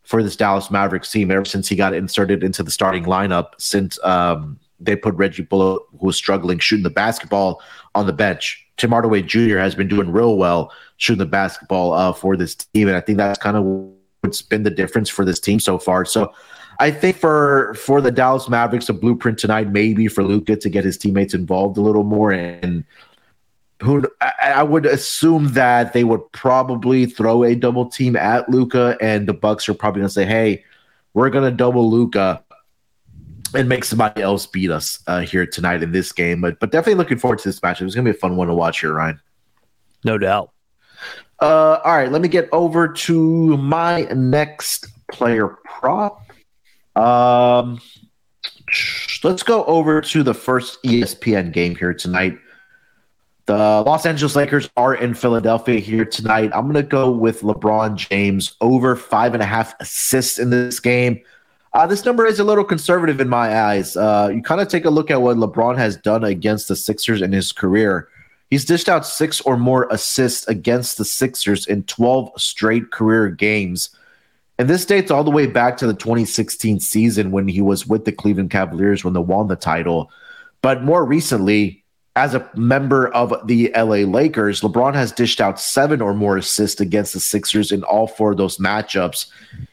for 0.04 0.22
this 0.22 0.36
Dallas 0.36 0.70
Mavericks 0.70 1.12
team 1.12 1.32
ever 1.32 1.46
since 1.46 1.70
he 1.70 1.76
got 1.76 1.94
inserted 1.94 2.44
into 2.44 2.64
the 2.64 2.72
starting 2.72 3.06
lineup. 3.06 3.52
Since 3.58 3.98
um, 4.04 4.60
they 4.80 4.96
put 4.96 5.16
Reggie 5.16 5.44
Bullock, 5.44 5.88
who 6.00 6.08
was 6.08 6.18
struggling 6.18 6.60
shooting 6.60 6.84
the 6.84 6.90
basketball, 6.90 7.62
on 7.94 8.06
the 8.06 8.14
bench. 8.14 8.62
Tim 8.78 8.90
Hardaway 8.90 9.22
Jr. 9.22 9.58
has 9.58 9.74
been 9.74 9.88
doing 9.88 10.12
real 10.12 10.38
well 10.38 10.72
shooting 10.98 11.20
the 11.20 11.26
basketball 11.26 11.94
uh, 11.94 12.12
for 12.12 12.36
this 12.36 12.56
team, 12.56 12.90
and 12.90 12.98
I 12.98 13.02
think 13.02 13.18
that's 13.18 13.40
kind 13.40 13.56
of 13.56 13.64
what's 14.22 14.42
been 14.42 14.64
the 14.64 14.70
difference 14.70 15.10
for 15.10 15.24
this 15.24 15.40
team 15.40 15.60
so 15.60 15.78
far. 15.78 16.04
So 16.04 16.34
I 16.80 16.92
think 16.92 17.18
for 17.18 17.74
for 17.76 18.02
the 18.02 18.12
Dallas 18.12 18.50
Mavericks, 18.50 18.90
a 18.90 18.94
blueprint 18.94 19.40
tonight, 19.40 19.72
maybe 19.72 20.08
for 20.08 20.24
Luka 20.24 20.56
to 20.58 20.70
get 20.70 20.84
his 20.84 20.98
teammates 20.98 21.34
involved 21.34 21.78
a 21.78 21.82
little 21.82 22.04
more, 22.04 22.32
and 22.32 22.84
who 23.82 24.06
I, 24.22 24.54
I 24.56 24.64
would 24.64 24.86
assume 24.86 25.54
that 25.54 25.94
they 25.94 26.04
would 26.04 26.32
probably 26.32 27.06
throw 27.06 27.44
a 27.44 27.56
double 27.56 27.88
team 27.88 28.16
at 28.16 28.50
Luka, 28.50 28.98
and 29.02 29.28
the 29.28 29.34
Bucks 29.34 29.70
are 29.70 29.74
probably 29.74 30.02
going 30.02 30.10
to 30.10 30.14
say, 30.14 30.26
"Hey, 30.26 30.64
we're 31.14 31.30
going 31.30 31.50
to 31.50 31.56
double 31.56 31.90
Luka." 31.90 32.42
and 33.54 33.70
make 33.70 33.86
somebody 33.86 34.22
else 34.22 34.46
beat 34.46 34.70
us 34.70 35.00
uh, 35.08 35.22
here 35.22 35.46
tonight 35.46 35.82
in 35.82 35.94
this 35.94 36.12
game. 36.12 36.42
But 36.42 36.60
but 36.60 36.72
definitely 36.72 36.96
looking 36.96 37.18
forward 37.18 37.40
to 37.40 37.48
this 37.48 37.62
match. 37.64 37.82
It's 37.82 37.96
going 37.96 38.06
to 38.06 38.12
be 38.12 38.18
a 38.18 38.20
fun 38.20 38.36
one 38.36 38.48
to 38.48 38.54
watch 38.54 38.82
here, 38.82 38.94
Ryan. 38.94 39.22
No 40.04 40.18
doubt. 40.18 40.52
Uh, 41.40 41.80
all 41.84 41.96
right, 41.96 42.12
let 42.12 42.22
me 42.22 42.28
get 42.28 42.48
over 42.52 42.88
to 42.88 43.58
my 43.58 44.04
next 44.14 44.88
player 45.12 45.48
prop. 45.66 46.22
Um, 46.96 47.82
let's 49.24 49.44
go 49.44 49.66
over 49.66 50.02
to 50.02 50.24
the 50.24 50.34
first 50.34 50.82
ESPN 50.84 51.52
game 51.52 51.76
here 51.76 51.94
tonight. 51.94 52.38
The 53.48 53.84
Los 53.86 54.06
Angeles 54.08 54.36
Lakers 54.36 54.70
are 54.76 54.96
in 54.96 55.14
Philadelphia 55.14 55.80
here 55.80 56.06
tonight. 56.06 56.50
I'm 56.54 56.64
going 56.64 56.74
to 56.76 56.84
go 56.84 57.12
with 57.12 57.42
LeBron 57.42 57.96
James 57.96 58.56
over 58.60 58.96
five 58.96 59.36
and 59.36 59.44
a 59.44 59.46
half 59.46 59.76
assists 59.80 60.40
in 60.40 60.50
this 60.50 60.80
game. 60.80 61.22
Uh, 61.74 61.86
this 61.86 62.06
number 62.06 62.26
is 62.26 62.40
a 62.40 62.44
little 62.44 62.64
conservative 62.64 63.20
in 63.20 63.30
my 63.30 63.60
eyes. 63.60 63.96
Uh, 63.96 64.32
you 64.34 64.42
kind 64.42 64.62
of 64.62 64.68
take 64.68 64.86
a 64.86 64.90
look 64.90 65.12
at 65.12 65.22
what 65.22 65.38
LeBron 65.38 65.78
has 65.78 65.98
done 65.98 66.24
against 66.24 66.70
the 66.70 66.76
Sixers 66.76 67.22
in 67.22 67.34
his 67.34 67.52
career. 67.52 68.08
He's 68.50 68.66
dished 68.66 68.90
out 68.90 69.06
six 69.06 69.42
or 69.42 69.58
more 69.58 69.88
assists 69.92 70.48
against 70.48 70.98
the 70.98 71.06
Sixers 71.06 71.68
in 71.68 71.84
12 71.84 72.32
straight 72.38 72.92
career 72.92 73.30
games. 73.30 73.90
And 74.58 74.70
this 74.70 74.86
dates 74.86 75.12
all 75.12 75.24
the 75.24 75.32
way 75.32 75.48
back 75.48 75.78
to 75.78 75.88
the 75.88 75.94
2016 75.94 76.80
season 76.80 77.32
when 77.32 77.48
he 77.48 77.62
was 77.62 77.86
with 77.86 78.06
the 78.06 78.12
Cleveland 78.12 78.52
Cavaliers 78.52 79.04
when 79.04 79.14
they 79.14 79.20
won 79.20 79.48
the 79.48 79.56
title. 79.56 80.10
But 80.62 80.84
more 80.84 81.04
recently, 81.06 81.84
as 82.16 82.34
a 82.34 82.50
member 82.56 83.10
of 83.10 83.36
the 83.46 83.72
LA 83.76 84.08
Lakers, 84.08 84.62
LeBron 84.62 84.94
has 84.94 85.12
dished 85.12 85.42
out 85.42 85.60
seven 85.60 86.02
or 86.02 86.14
more 86.14 86.38
assists 86.38 86.80
against 86.80 87.14
the 87.14 87.20
Sixers 87.20 87.74
in 87.74 87.84
all 87.84 88.08
four 88.08 88.32
of 88.32 88.38
those 88.38 88.58
matchups. 88.58 89.28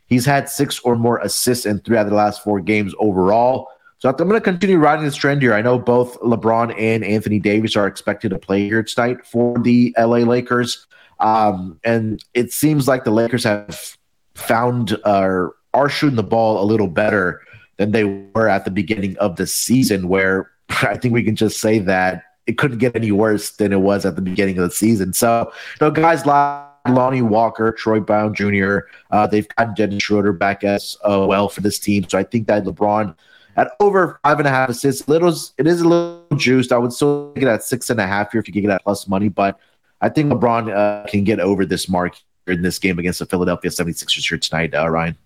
He's 0.07 0.27
had 0.27 0.49
six 0.49 0.81
or 0.81 0.97
more 0.97 1.19
assists 1.19 1.65
in 1.65 1.79
three 1.81 1.97
out 1.97 2.07
of 2.07 2.11
the 2.11 2.17
last 2.17 2.43
four 2.43 2.61
games 2.61 2.95
overall. 2.99 3.69
So 3.99 4.09
I'm 4.09 4.17
going 4.17 4.33
to 4.33 4.41
continue 4.41 4.79
riding 4.79 5.05
this 5.05 5.15
trend 5.15 5.43
here. 5.43 5.55
I 5.55 5.63
know 5.63 5.79
both 5.79 6.19
LeBron 6.21 6.75
and 6.77 7.05
Anthony 7.05 7.39
Davis 7.39 7.77
are 7.77 7.87
expected 7.87 8.31
to 8.31 8.39
play 8.39 8.67
here 8.67 8.83
tonight 8.83 9.25
for 9.25 9.57
the 9.61 9.95
LA 9.97 10.19
Lakers. 10.19 10.89
Um, 11.21 11.79
and 11.85 12.23
it 12.35 12.53
seems 12.53 12.89
like 12.89 13.05
the 13.05 13.13
Lakers 13.13 13.45
have 13.45 13.97
found 14.35 14.99
uh, 15.05 15.49
are 15.75 15.89
shooting 15.89 16.17
the 16.17 16.23
ball 16.23 16.63
a 16.63 16.67
little 16.67 16.89
better 16.89 17.41
than 17.77 17.93
they 17.93 18.05
were 18.05 18.49
at 18.49 18.65
the 18.65 18.71
beginning 18.71 19.17
of 19.19 19.37
the 19.37 19.47
season, 19.47 20.09
where 20.09 20.51
I 20.69 20.97
think 20.97 21.15
we 21.15 21.23
can 21.23 21.37
just 21.37 21.61
say 21.61 21.79
that 21.81 22.25
it 22.47 22.59
couldn't 22.59 22.79
get 22.79 22.97
any 22.97 23.13
worse 23.13 23.51
than 23.51 23.73
it 23.73 23.81
was 23.81 24.05
at 24.05 24.17
the 24.17 24.23
beginning 24.23 24.59
of 24.59 24.65
the 24.65 24.75
season. 24.75 25.13
So, 25.13 25.53
you 25.81 25.87
know, 25.87 25.91
guys 25.91 26.27
like 26.27 26.67
Lonnie 26.89 27.23
Walker, 27.23 27.71
Troy 27.73 28.01
Brown 28.01 28.35
Jr., 28.35 28.79
uh, 29.11 29.27
they've 29.27 29.47
gotten 29.49 29.75
Dennis 29.75 30.03
Schroeder 30.03 30.33
back 30.33 30.65
as 30.65 30.97
uh, 31.05 31.25
well 31.29 31.49
for 31.49 31.61
this 31.61 31.79
team. 31.79 32.09
So 32.09 32.19
I 32.19 32.25
think 32.25 32.49
that 32.49 32.65
LeBron 32.65 33.15
at 33.57 33.73
over 33.81 34.19
five 34.25 34.39
and 34.39 34.49
a 34.49 34.51
half 34.51 34.71
assists, 34.71 35.07
little 35.09 35.35
it 35.59 35.67
is 35.67 35.83
a 35.83 35.89
little 35.89 36.27
juiced. 36.37 36.73
I 36.73 36.79
would 36.79 36.93
still 36.93 37.33
get 37.35 37.49
at 37.49 37.63
six 37.63 37.91
and 37.91 38.01
a 38.01 38.07
half 38.07 38.33
here 38.33 38.41
if 38.41 38.49
you 38.49 38.55
could 38.55 38.63
get 38.63 38.69
that 38.69 38.83
plus 38.83 39.07
money, 39.07 39.29
but 39.29 39.59
I 40.01 40.09
think 40.09 40.33
LeBron 40.33 40.75
uh, 40.75 41.07
can 41.07 41.23
get 41.23 41.39
over 41.39 41.65
this 41.65 41.89
mark 41.89 42.17
in 42.47 42.63
this 42.63 42.79
game 42.79 42.99
against 42.99 43.19
the 43.19 43.27
Philadelphia 43.27 43.71
76ers 43.71 44.29
here 44.29 44.39
tonight, 44.39 44.75
uh, 44.75 44.89
Ryan. 44.89 45.17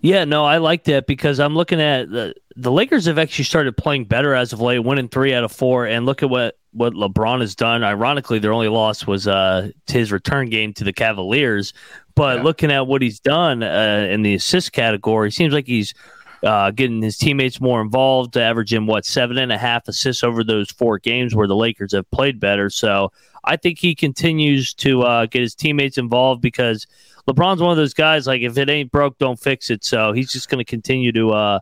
Yeah, 0.00 0.24
no, 0.24 0.44
I 0.44 0.58
like 0.58 0.84
that 0.84 1.06
because 1.06 1.38
I'm 1.38 1.54
looking 1.54 1.80
at 1.80 2.10
the 2.10 2.34
the 2.56 2.72
Lakers 2.72 3.06
have 3.06 3.18
actually 3.18 3.44
started 3.44 3.76
playing 3.76 4.06
better 4.06 4.34
as 4.34 4.52
of 4.52 4.60
late, 4.60 4.80
winning 4.80 5.08
three 5.08 5.32
out 5.32 5.44
of 5.44 5.52
four, 5.52 5.86
and 5.86 6.06
look 6.06 6.22
at 6.22 6.30
what 6.30 6.58
what 6.72 6.94
LeBron 6.94 7.40
has 7.40 7.54
done. 7.54 7.84
Ironically, 7.84 8.40
their 8.40 8.52
only 8.52 8.68
loss 8.68 9.06
was 9.06 9.28
uh 9.28 9.70
his 9.86 10.10
return 10.10 10.50
game 10.50 10.72
to 10.74 10.84
the 10.84 10.92
Cavaliers, 10.92 11.72
but 12.16 12.38
yeah. 12.38 12.42
looking 12.42 12.72
at 12.72 12.88
what 12.88 13.00
he's 13.00 13.20
done 13.20 13.62
uh, 13.62 14.08
in 14.10 14.22
the 14.22 14.34
assist 14.34 14.72
category, 14.72 15.30
seems 15.30 15.54
like 15.54 15.66
he's 15.66 15.94
uh, 16.42 16.70
getting 16.70 17.02
his 17.02 17.16
teammates 17.16 17.60
more 17.60 17.80
involved, 17.80 18.36
averaging 18.36 18.86
what 18.86 19.04
seven 19.04 19.38
and 19.38 19.52
a 19.52 19.58
half 19.58 19.86
assists 19.88 20.24
over 20.24 20.42
those 20.42 20.70
four 20.70 20.98
games 20.98 21.34
where 21.34 21.46
the 21.46 21.56
Lakers 21.56 21.92
have 21.92 22.10
played 22.10 22.40
better. 22.40 22.70
So 22.70 23.12
I 23.44 23.56
think 23.56 23.78
he 23.78 23.94
continues 23.94 24.74
to 24.74 25.02
uh, 25.02 25.26
get 25.26 25.42
his 25.42 25.54
teammates 25.54 25.98
involved 25.98 26.40
because 26.40 26.86
LeBron's 27.28 27.60
one 27.60 27.70
of 27.70 27.76
those 27.76 27.94
guys. 27.94 28.26
Like 28.26 28.42
if 28.42 28.56
it 28.58 28.68
ain't 28.70 28.90
broke, 28.90 29.18
don't 29.18 29.38
fix 29.38 29.70
it. 29.70 29.84
So 29.84 30.12
he's 30.12 30.32
just 30.32 30.48
going 30.48 30.58
to 30.58 30.64
continue 30.64 31.12
to 31.12 31.30
uh, 31.30 31.60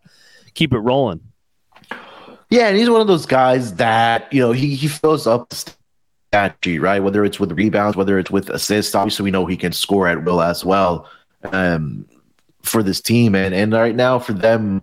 keep 0.55 0.73
it 0.73 0.79
rolling. 0.79 1.21
Yeah, 2.51 2.69
and 2.69 2.79
he's 2.79 2.89
one 2.89 3.03
of 3.03 3.07
those 3.07 3.27
guys 3.27 3.75
that 3.75 4.33
you 4.33 4.41
know 4.41 4.53
he 4.53 4.75
he 4.75 4.89
fills 4.89 5.27
up 5.27 5.53
stat 5.53 6.57
sheet, 6.65 6.79
right? 6.79 7.03
Whether 7.03 7.25
it's 7.25 7.39
with 7.39 7.53
rebounds, 7.53 7.97
whether 7.97 8.19
it's 8.19 8.31
with 8.31 8.49
assists. 8.49 8.95
Obviously, 8.95 9.25
we 9.25 9.31
know 9.31 9.45
he 9.45 9.57
can 9.57 9.73
score 9.73 10.09
at 10.09 10.25
will 10.25 10.41
as 10.41 10.65
well 10.65 11.07
um, 11.45 12.07
for 12.63 12.83
this 12.83 13.01
team, 13.01 13.35
and 13.35 13.55
and 13.55 13.73
right 13.73 13.95
now 13.95 14.19
for 14.19 14.33
them. 14.33 14.83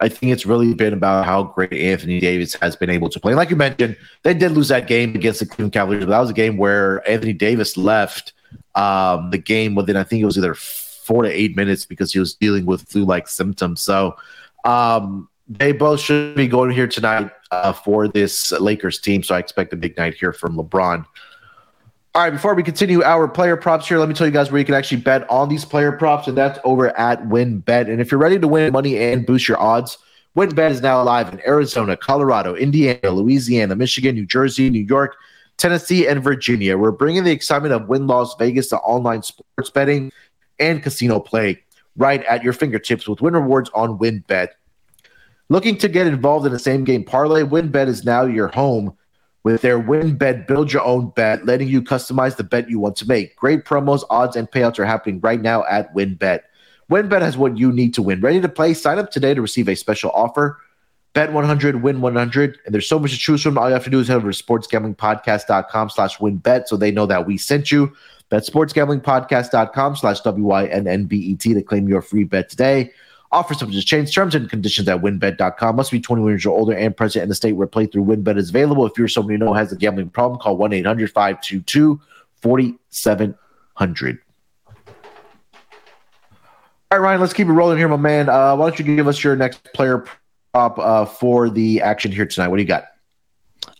I 0.00 0.08
think 0.08 0.32
it's 0.32 0.44
really 0.44 0.74
been 0.74 0.94
about 0.94 1.26
how 1.26 1.44
great 1.44 1.72
Anthony 1.72 2.18
Davis 2.18 2.54
has 2.54 2.74
been 2.74 2.90
able 2.90 3.08
to 3.08 3.20
play. 3.20 3.30
And 3.30 3.36
like 3.36 3.50
you 3.50 3.56
mentioned, 3.56 3.96
they 4.24 4.34
did 4.34 4.50
lose 4.50 4.66
that 4.66 4.88
game 4.88 5.14
against 5.14 5.38
the 5.38 5.46
Cleveland 5.46 5.74
Cavaliers, 5.74 6.06
but 6.06 6.10
that 6.10 6.18
was 6.18 6.30
a 6.30 6.32
game 6.32 6.56
where 6.56 7.08
Anthony 7.08 7.32
Davis 7.32 7.76
left 7.76 8.32
um, 8.74 9.30
the 9.30 9.38
game 9.38 9.76
within 9.76 9.96
I 9.96 10.02
think 10.02 10.22
it 10.22 10.26
was 10.26 10.36
either 10.36 10.54
four 10.54 11.22
to 11.22 11.28
eight 11.28 11.56
minutes 11.56 11.84
because 11.84 12.12
he 12.12 12.18
was 12.18 12.34
dealing 12.34 12.66
with 12.66 12.88
flu-like 12.88 13.28
symptoms. 13.28 13.80
So 13.80 14.16
um, 14.64 15.28
they 15.48 15.72
both 15.72 16.00
should 16.00 16.34
be 16.34 16.46
going 16.46 16.70
here 16.70 16.86
tonight 16.86 17.30
uh, 17.50 17.72
for 17.72 18.08
this 18.08 18.52
Lakers 18.52 19.00
team. 19.00 19.22
So 19.22 19.34
I 19.34 19.38
expect 19.38 19.72
a 19.72 19.76
big 19.76 19.96
night 19.96 20.14
here 20.14 20.32
from 20.32 20.56
LeBron. 20.56 21.04
All 22.14 22.20
right, 22.20 22.30
before 22.30 22.54
we 22.54 22.62
continue 22.62 23.02
our 23.02 23.26
player 23.26 23.56
props 23.56 23.88
here, 23.88 23.98
let 23.98 24.06
me 24.06 24.14
tell 24.14 24.26
you 24.26 24.32
guys 24.34 24.52
where 24.52 24.58
you 24.58 24.66
can 24.66 24.74
actually 24.74 25.00
bet 25.00 25.28
on 25.30 25.48
these 25.48 25.64
player 25.64 25.92
props, 25.92 26.28
and 26.28 26.36
that's 26.36 26.58
over 26.62 26.94
at 26.98 27.22
WynnBET. 27.24 27.90
And 27.90 28.02
if 28.02 28.10
you're 28.10 28.20
ready 28.20 28.38
to 28.38 28.46
win 28.46 28.70
money 28.70 28.98
and 28.98 29.24
boost 29.24 29.48
your 29.48 29.58
odds, 29.58 29.96
WynnBET 30.36 30.72
is 30.72 30.82
now 30.82 31.02
live 31.02 31.32
in 31.32 31.40
Arizona, 31.46 31.96
Colorado, 31.96 32.54
Indiana, 32.54 33.10
Louisiana, 33.10 33.74
Michigan, 33.76 34.14
New 34.14 34.26
Jersey, 34.26 34.68
New 34.68 34.84
York, 34.84 35.16
Tennessee, 35.56 36.06
and 36.06 36.22
Virginia. 36.22 36.76
We're 36.76 36.90
bringing 36.90 37.24
the 37.24 37.30
excitement 37.30 37.72
of 37.72 37.88
Wynn 37.88 38.06
Las 38.06 38.36
Vegas 38.38 38.68
to 38.68 38.76
online 38.80 39.22
sports 39.22 39.70
betting 39.70 40.12
and 40.58 40.82
casino 40.82 41.18
play 41.18 41.62
right 41.96 42.22
at 42.26 42.44
your 42.44 42.52
fingertips 42.52 43.08
with 43.08 43.22
Wynn 43.22 43.32
Rewards 43.32 43.70
on 43.74 43.98
WynnBET. 43.98 44.48
Looking 45.48 45.78
to 45.78 45.88
get 45.88 46.06
involved 46.06 46.44
in 46.44 46.52
a 46.52 46.58
same 46.58 46.84
game 46.84 47.04
parlay, 47.04 47.42
WynnBET 47.42 47.86
is 47.86 48.04
now 48.04 48.26
your 48.26 48.48
home 48.48 48.98
with 49.44 49.62
their 49.62 49.80
WynnBET 49.80 50.46
Build 50.46 50.72
Your 50.72 50.84
Own 50.84 51.10
Bet, 51.10 51.44
letting 51.44 51.68
you 51.68 51.82
customize 51.82 52.36
the 52.36 52.44
bet 52.44 52.70
you 52.70 52.78
want 52.78 52.96
to 52.96 53.08
make. 53.08 53.36
Great 53.36 53.64
promos, 53.64 54.04
odds, 54.08 54.36
and 54.36 54.50
payouts 54.50 54.78
are 54.78 54.84
happening 54.84 55.20
right 55.20 55.40
now 55.40 55.64
at 55.64 55.92
WynnBET. 55.94 56.40
WynnBET 56.90 57.22
has 57.22 57.36
what 57.36 57.56
you 57.56 57.72
need 57.72 57.94
to 57.94 58.02
win. 58.02 58.20
Ready 58.20 58.40
to 58.40 58.48
play? 58.48 58.74
Sign 58.74 58.98
up 58.98 59.10
today 59.10 59.34
to 59.34 59.42
receive 59.42 59.68
a 59.68 59.74
special 59.74 60.10
offer. 60.10 60.58
Bet 61.14 61.32
100, 61.32 61.82
win 61.82 62.00
100. 62.00 62.58
And 62.64 62.74
there's 62.74 62.88
so 62.88 62.98
much 62.98 63.12
to 63.12 63.18
choose 63.18 63.42
from. 63.42 63.58
All 63.58 63.68
you 63.68 63.74
have 63.74 63.84
to 63.84 63.90
do 63.90 64.00
is 64.00 64.08
head 64.08 64.16
over 64.16 64.32
to 64.32 64.42
sportsgamblingpodcast.com 64.44 65.90
slash 65.90 66.18
wynnbet 66.18 66.68
so 66.68 66.76
they 66.76 66.90
know 66.90 67.06
that 67.06 67.26
we 67.26 67.36
sent 67.36 67.70
you. 67.70 67.92
Bet 68.30 68.46
sportsgamblingpodcast.com 68.46 69.96
slash 69.96 70.20
W-Y-N-N-B-E-T 70.20 71.54
to 71.54 71.62
claim 71.62 71.88
your 71.88 72.00
free 72.00 72.24
bet 72.24 72.48
today. 72.48 72.92
Offer 73.32 73.54
subject 73.54 73.80
to 73.80 73.86
change 73.86 74.14
terms 74.14 74.34
and 74.34 74.48
conditions 74.48 74.88
at 74.88 75.00
wynnbet.com. 75.00 75.76
Must 75.76 75.90
be 75.90 76.00
21 76.00 76.32
years 76.32 76.44
or 76.44 76.50
older 76.56 76.74
and 76.74 76.94
present 76.94 77.22
in 77.22 77.30
the 77.30 77.34
state 77.34 77.52
where 77.52 77.66
playthrough 77.66 78.04
WynnBET 78.04 78.36
is 78.36 78.50
available. 78.50 78.84
If 78.84 78.98
you're 78.98 79.08
someone 79.08 79.32
you 79.32 79.38
know 79.38 79.54
has 79.54 79.72
a 79.72 79.76
gambling 79.76 80.10
problem, 80.10 80.38
call 80.38 80.58
1 80.58 80.72
800 80.74 81.10
522 81.10 81.98
4700. 82.42 84.18
All 86.90 86.98
right, 86.98 86.98
Ryan, 86.98 87.20
let's 87.22 87.32
keep 87.32 87.48
it 87.48 87.52
rolling 87.52 87.78
here, 87.78 87.88
my 87.88 87.96
man. 87.96 88.28
Uh, 88.28 88.54
why 88.54 88.68
don't 88.68 88.78
you 88.78 88.84
give 88.84 89.08
us 89.08 89.24
your 89.24 89.34
next 89.34 89.64
player 89.72 90.04
prop 90.52 90.78
uh, 90.78 91.06
for 91.06 91.48
the 91.48 91.80
action 91.80 92.12
here 92.12 92.26
tonight? 92.26 92.48
What 92.48 92.56
do 92.56 92.62
you 92.62 92.68
got? 92.68 92.84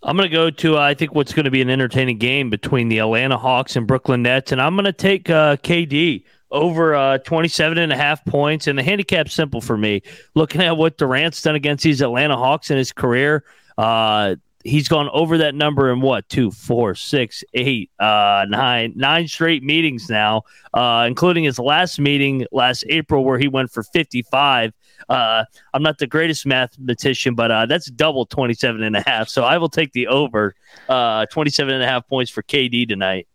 I'm 0.01 0.17
going 0.17 0.27
to 0.27 0.35
go 0.35 0.49
to, 0.49 0.77
uh, 0.77 0.81
I 0.81 0.95
think, 0.95 1.13
what's 1.13 1.31
going 1.31 1.45
to 1.45 1.51
be 1.51 1.61
an 1.61 1.69
entertaining 1.69 2.17
game 2.17 2.49
between 2.49 2.89
the 2.89 2.97
Atlanta 2.97 3.37
Hawks 3.37 3.75
and 3.75 3.85
Brooklyn 3.85 4.23
Nets. 4.23 4.51
And 4.51 4.59
I'm 4.59 4.75
going 4.75 4.85
to 4.85 4.93
take 4.93 5.29
uh, 5.29 5.57
KD 5.57 6.23
over 6.53 6.95
uh, 6.95 7.17
27 7.19 7.77
and 7.77 7.91
a 7.91 7.97
half 7.97 8.23
points. 8.25 8.67
And 8.67 8.79
the 8.79 8.83
handicap's 8.83 9.33
simple 9.33 9.59
for 9.59 9.77
me. 9.77 10.01
Looking 10.35 10.61
at 10.61 10.77
what 10.77 10.97
Durant's 10.97 11.41
done 11.41 11.55
against 11.55 11.83
these 11.83 12.01
Atlanta 12.01 12.37
Hawks 12.37 12.71
in 12.71 12.77
his 12.77 12.93
career, 12.93 13.43
uh, 13.77 14.35
he's 14.63 14.87
gone 14.87 15.09
over 15.11 15.39
that 15.39 15.55
number 15.55 15.91
in 15.91 16.01
what 16.01 16.29
two, 16.29 16.51
four, 16.51 16.95
six, 16.95 17.43
eight, 17.53 17.91
uh, 17.99 18.45
nine, 18.47 18.93
nine 18.95 19.27
straight 19.27 19.63
meetings 19.63 20.09
now, 20.09 20.43
uh, 20.73 21.05
including 21.07 21.43
his 21.43 21.59
last 21.59 21.99
meeting 21.99 22.45
last 22.51 22.85
April 22.87 23.25
where 23.25 23.37
he 23.37 23.47
went 23.47 23.71
for 23.71 23.83
55. 23.83 24.71
Uh, 25.09 25.43
I'm 25.73 25.83
not 25.83 25.97
the 25.97 26.07
greatest 26.07 26.45
mathematician, 26.45 27.35
but 27.35 27.51
uh, 27.51 27.65
that's 27.65 27.87
double 27.87 28.25
27 28.25 28.83
and 28.83 28.95
a 28.95 29.01
half. 29.01 29.27
So 29.27 29.43
I 29.43 29.57
will 29.57 29.69
take 29.69 29.91
the 29.91 30.07
over 30.07 30.55
uh, 30.87 31.25
27 31.25 31.73
and 31.73 31.83
a 31.83 31.87
half 31.87 32.07
points 32.07 32.31
for 32.31 32.41
KD 32.43 32.87
tonight. 32.87 33.27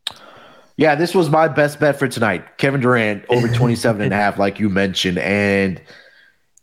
Yeah, 0.78 0.94
this 0.94 1.12
was 1.12 1.28
my 1.28 1.49
best 1.49 1.80
bet 1.80 1.99
for 1.99 2.06
tonight. 2.06 2.56
Kevin 2.56 2.80
Durant 2.80 3.25
over 3.28 3.49
27 3.54 4.00
and 4.00 4.12
a 4.12 4.16
half, 4.16 4.38
like 4.38 4.61
you 4.61 4.68
mentioned. 4.70 5.18
And 5.18 5.82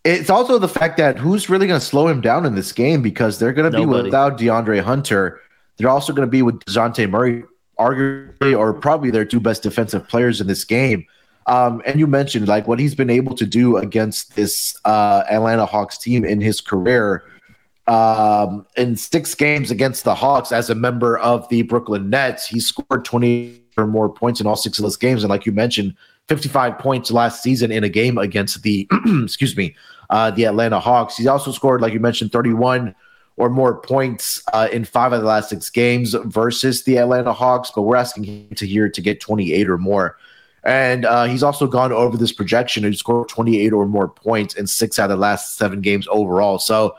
it's 0.05 0.29
also 0.29 0.57
the 0.57 0.69
fact 0.69 0.95
that 0.97 1.17
who's 1.17 1.49
really 1.49 1.67
going 1.67 1.79
to 1.79 1.85
slow 1.85 2.07
him 2.07 2.21
down 2.21 2.45
in 2.45 2.55
this 2.55 2.71
game 2.71 3.01
because 3.01 3.39
they're 3.39 3.51
going 3.51 3.69
to 3.69 3.77
be 3.77 3.85
without 3.85 4.37
DeAndre 4.37 4.81
Hunter. 4.81 5.41
They're 5.75 5.89
also 5.89 6.13
going 6.13 6.25
to 6.25 6.31
be 6.31 6.41
with 6.41 6.61
Dejounte 6.61 7.09
Murray, 7.09 7.43
arguably, 7.77 8.57
or 8.57 8.73
probably 8.73 9.11
their 9.11 9.25
two 9.25 9.41
best 9.41 9.63
defensive 9.63 10.07
players 10.07 10.39
in 10.39 10.47
this 10.47 10.63
game. 10.63 11.05
Um, 11.47 11.81
and 11.85 11.99
you 11.99 12.07
mentioned 12.07 12.47
like 12.47 12.69
what 12.69 12.79
he's 12.79 12.95
been 12.95 13.09
able 13.09 13.35
to 13.35 13.45
do 13.45 13.75
against 13.75 14.37
this 14.37 14.79
uh, 14.85 15.23
Atlanta 15.29 15.65
Hawks 15.65 15.97
team 15.97 16.23
in 16.23 16.39
his 16.39 16.61
career. 16.61 17.25
Um, 17.87 18.65
in 18.77 18.95
six 18.95 19.35
games 19.35 19.71
against 19.71 20.05
the 20.05 20.15
Hawks 20.15 20.53
as 20.53 20.69
a 20.69 20.75
member 20.75 21.17
of 21.17 21.47
the 21.49 21.63
Brooklyn 21.63 22.09
Nets, 22.09 22.47
he 22.47 22.61
scored 22.61 23.03
20 23.03 23.64
or 23.77 23.87
more 23.87 24.09
points 24.09 24.39
in 24.39 24.47
all 24.47 24.55
six 24.55 24.77
of 24.79 24.83
those 24.83 24.97
games. 24.97 25.23
And 25.23 25.29
like 25.29 25.45
you 25.45 25.51
mentioned, 25.51 25.95
55 26.27 26.79
points 26.79 27.11
last 27.11 27.43
season 27.43 27.71
in 27.71 27.83
a 27.83 27.89
game 27.89 28.17
against 28.17 28.63
the, 28.63 28.87
excuse 29.23 29.55
me, 29.55 29.75
uh, 30.09 30.31
the 30.31 30.45
Atlanta 30.45 30.79
Hawks. 30.79 31.17
He's 31.17 31.27
also 31.27 31.51
scored, 31.51 31.81
like 31.81 31.93
you 31.93 31.99
mentioned, 31.99 32.31
31 32.31 32.95
or 33.37 33.49
more 33.49 33.79
points 33.81 34.41
uh, 34.53 34.69
in 34.71 34.85
five 34.85 35.11
of 35.11 35.21
the 35.21 35.27
last 35.27 35.49
six 35.49 35.69
games 35.69 36.15
versus 36.25 36.83
the 36.83 36.97
Atlanta 36.97 37.33
Hawks, 37.33 37.71
but 37.75 37.81
we're 37.81 37.97
asking 37.97 38.23
him 38.23 38.55
to 38.55 38.65
here 38.65 38.89
to 38.89 39.01
get 39.01 39.19
28 39.19 39.69
or 39.69 39.77
more. 39.77 40.17
And 40.63 41.05
uh, 41.05 41.25
he's 41.25 41.43
also 41.43 41.67
gone 41.67 41.91
over 41.91 42.17
this 42.17 42.31
projection. 42.31 42.83
He 42.83 42.93
scored 42.93 43.29
28 43.29 43.71
or 43.71 43.85
more 43.85 44.07
points 44.07 44.55
in 44.55 44.65
six 44.65 44.97
out 44.97 45.11
of 45.11 45.17
the 45.17 45.21
last 45.21 45.57
seven 45.57 45.81
games 45.81 46.07
overall. 46.09 46.57
So, 46.57 46.95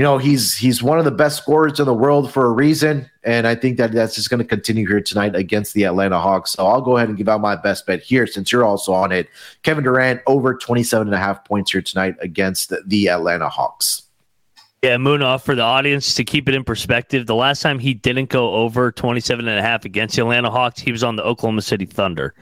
you 0.00 0.04
know, 0.04 0.16
he's 0.16 0.56
he's 0.56 0.82
one 0.82 0.98
of 0.98 1.04
the 1.04 1.10
best 1.10 1.36
scorers 1.42 1.78
in 1.78 1.84
the 1.84 1.92
world 1.92 2.32
for 2.32 2.46
a 2.46 2.50
reason. 2.50 3.10
And 3.22 3.46
I 3.46 3.54
think 3.54 3.76
that 3.76 3.92
that's 3.92 4.14
just 4.14 4.30
going 4.30 4.38
to 4.38 4.46
continue 4.46 4.88
here 4.88 5.02
tonight 5.02 5.36
against 5.36 5.74
the 5.74 5.84
Atlanta 5.84 6.18
Hawks. 6.18 6.52
So 6.52 6.66
I'll 6.66 6.80
go 6.80 6.96
ahead 6.96 7.10
and 7.10 7.18
give 7.18 7.28
out 7.28 7.42
my 7.42 7.54
best 7.54 7.84
bet 7.84 8.00
here 8.00 8.26
since 8.26 8.50
you're 8.50 8.64
also 8.64 8.94
on 8.94 9.12
it. 9.12 9.28
Kevin 9.62 9.84
Durant 9.84 10.22
over 10.26 10.54
27 10.54 11.06
and 11.06 11.14
a 11.14 11.18
half 11.18 11.44
points 11.44 11.72
here 11.72 11.82
tonight 11.82 12.14
against 12.22 12.72
the 12.86 13.10
Atlanta 13.10 13.50
Hawks. 13.50 14.04
Yeah, 14.82 14.96
Munaf 14.96 15.42
for 15.42 15.54
the 15.54 15.64
audience 15.64 16.14
to 16.14 16.24
keep 16.24 16.48
it 16.48 16.54
in 16.54 16.64
perspective, 16.64 17.26
the 17.26 17.34
last 17.34 17.60
time 17.60 17.78
he 17.78 17.92
didn't 17.92 18.30
go 18.30 18.54
over 18.54 18.90
27 18.92 19.46
and 19.46 19.58
a 19.58 19.62
half 19.62 19.84
against 19.84 20.16
the 20.16 20.22
Atlanta 20.22 20.50
Hawks, 20.50 20.80
he 20.80 20.92
was 20.92 21.04
on 21.04 21.16
the 21.16 21.24
Oklahoma 21.24 21.60
City 21.60 21.84
Thunder. 21.84 22.34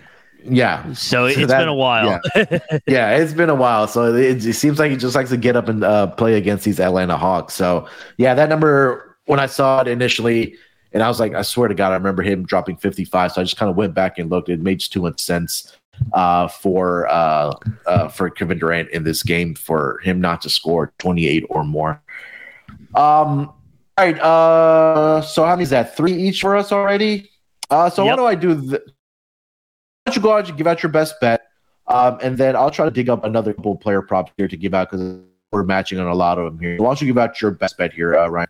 Yeah. 0.45 0.93
So, 0.93 0.93
so 0.95 1.27
it's 1.27 1.47
that, 1.49 1.59
been 1.59 1.69
a 1.69 1.75
while. 1.75 2.21
Yeah. 2.35 2.59
yeah. 2.87 3.17
it's 3.17 3.33
been 3.33 3.51
a 3.51 3.55
while. 3.55 3.87
So 3.87 4.15
it, 4.15 4.45
it, 4.47 4.55
seems 4.55 4.79
like 4.79 4.91
he 4.91 4.97
just 4.97 5.15
likes 5.15 5.31
to 5.31 5.37
get 5.37 5.57
up 5.57 5.69
and 5.69 5.85
uh, 5.85 6.09
play 6.09 6.35
against 6.35 6.65
these 6.65 6.81
Atlanta 6.81 7.17
Hawks. 7.17 7.55
So 7.55 7.89
yeah, 8.17 8.35
that 8.35 8.49
number 8.49 9.17
when 9.27 9.41
I 9.41 9.47
saw 9.47 9.81
it 9.81 9.89
initially, 9.89 10.57
and 10.93 11.03
I 11.03 11.09
was 11.09 11.21
like, 11.21 11.35
I 11.35 11.43
swear 11.43 11.69
to 11.69 11.75
God, 11.75 11.93
I 11.93 11.95
remember 11.95 12.23
him 12.23 12.47
dropping 12.47 12.77
55. 12.77 13.33
So 13.33 13.41
I 13.41 13.45
just 13.45 13.57
kind 13.57 13.71
of 13.71 13.77
went 13.77 13.95
back 13.95 14.19
and 14.19 14.31
looked. 14.31 14.49
It 14.49 14.61
made 14.61 14.81
too 14.81 15.03
much 15.03 15.21
sense 15.21 15.77
uh, 16.13 16.49
for 16.49 17.07
uh, 17.09 17.53
uh, 17.87 18.09
for 18.09 18.31
Kevin 18.31 18.59
Durant 18.59 18.89
in 18.91 19.05
this 19.05 19.23
game 19.23 19.55
for 19.55 20.01
him 20.03 20.21
not 20.21 20.41
to 20.43 20.51
score 20.51 20.93
28 20.99 21.45
or 21.51 21.65
more. 21.65 22.01
Um, 22.95 23.53
all 23.99 24.05
right. 24.05 24.19
Uh, 24.19 25.21
so 25.23 25.45
how 25.45 25.51
many 25.51 25.65
is 25.65 25.71
that? 25.71 25.97
Three 25.97 26.15
each 26.15 26.41
for 26.41 26.57
us 26.57 26.73
already. 26.73 27.31
Uh, 27.71 27.91
so 27.91 28.05
yep. 28.05 28.13
what 28.13 28.17
do 28.17 28.27
I 28.27 28.35
do? 28.35 28.71
Th- 28.71 28.83
Why 28.83 28.98
you 30.17 30.23
go 30.23 30.33
out 30.33 30.49
and 30.49 30.57
give 30.57 30.67
out 30.67 30.83
your 30.83 30.93
best 30.93 31.21
bet, 31.21 31.49
um, 31.87 32.19
and 32.23 32.37
then 32.37 32.57
I'll 32.57 32.71
try 32.71 32.85
to 32.85 32.91
dig 32.91 33.09
up 33.09 33.25
another 33.25 33.53
couple 33.55 33.77
player 33.77 34.03
props 34.03 34.33
here 34.37 34.49
to 34.49 34.57
give 34.57 34.75
out 34.75 34.91
because 34.91 35.21
we're 35.53 35.65
matching 35.65 35.99
on 35.99 36.07
a 36.07 36.15
lot 36.15 36.39
of 36.39 36.45
them 36.45 36.61
here. 36.61 36.77
Why 36.77 36.87
don't 36.87 37.01
you 37.01 37.07
give 37.07 37.19
out 37.19 37.41
your 37.41 37.51
best 37.51 37.79
bet 37.79 37.93
here, 37.93 38.17
uh, 38.17 38.29
Ryan? 38.29 38.49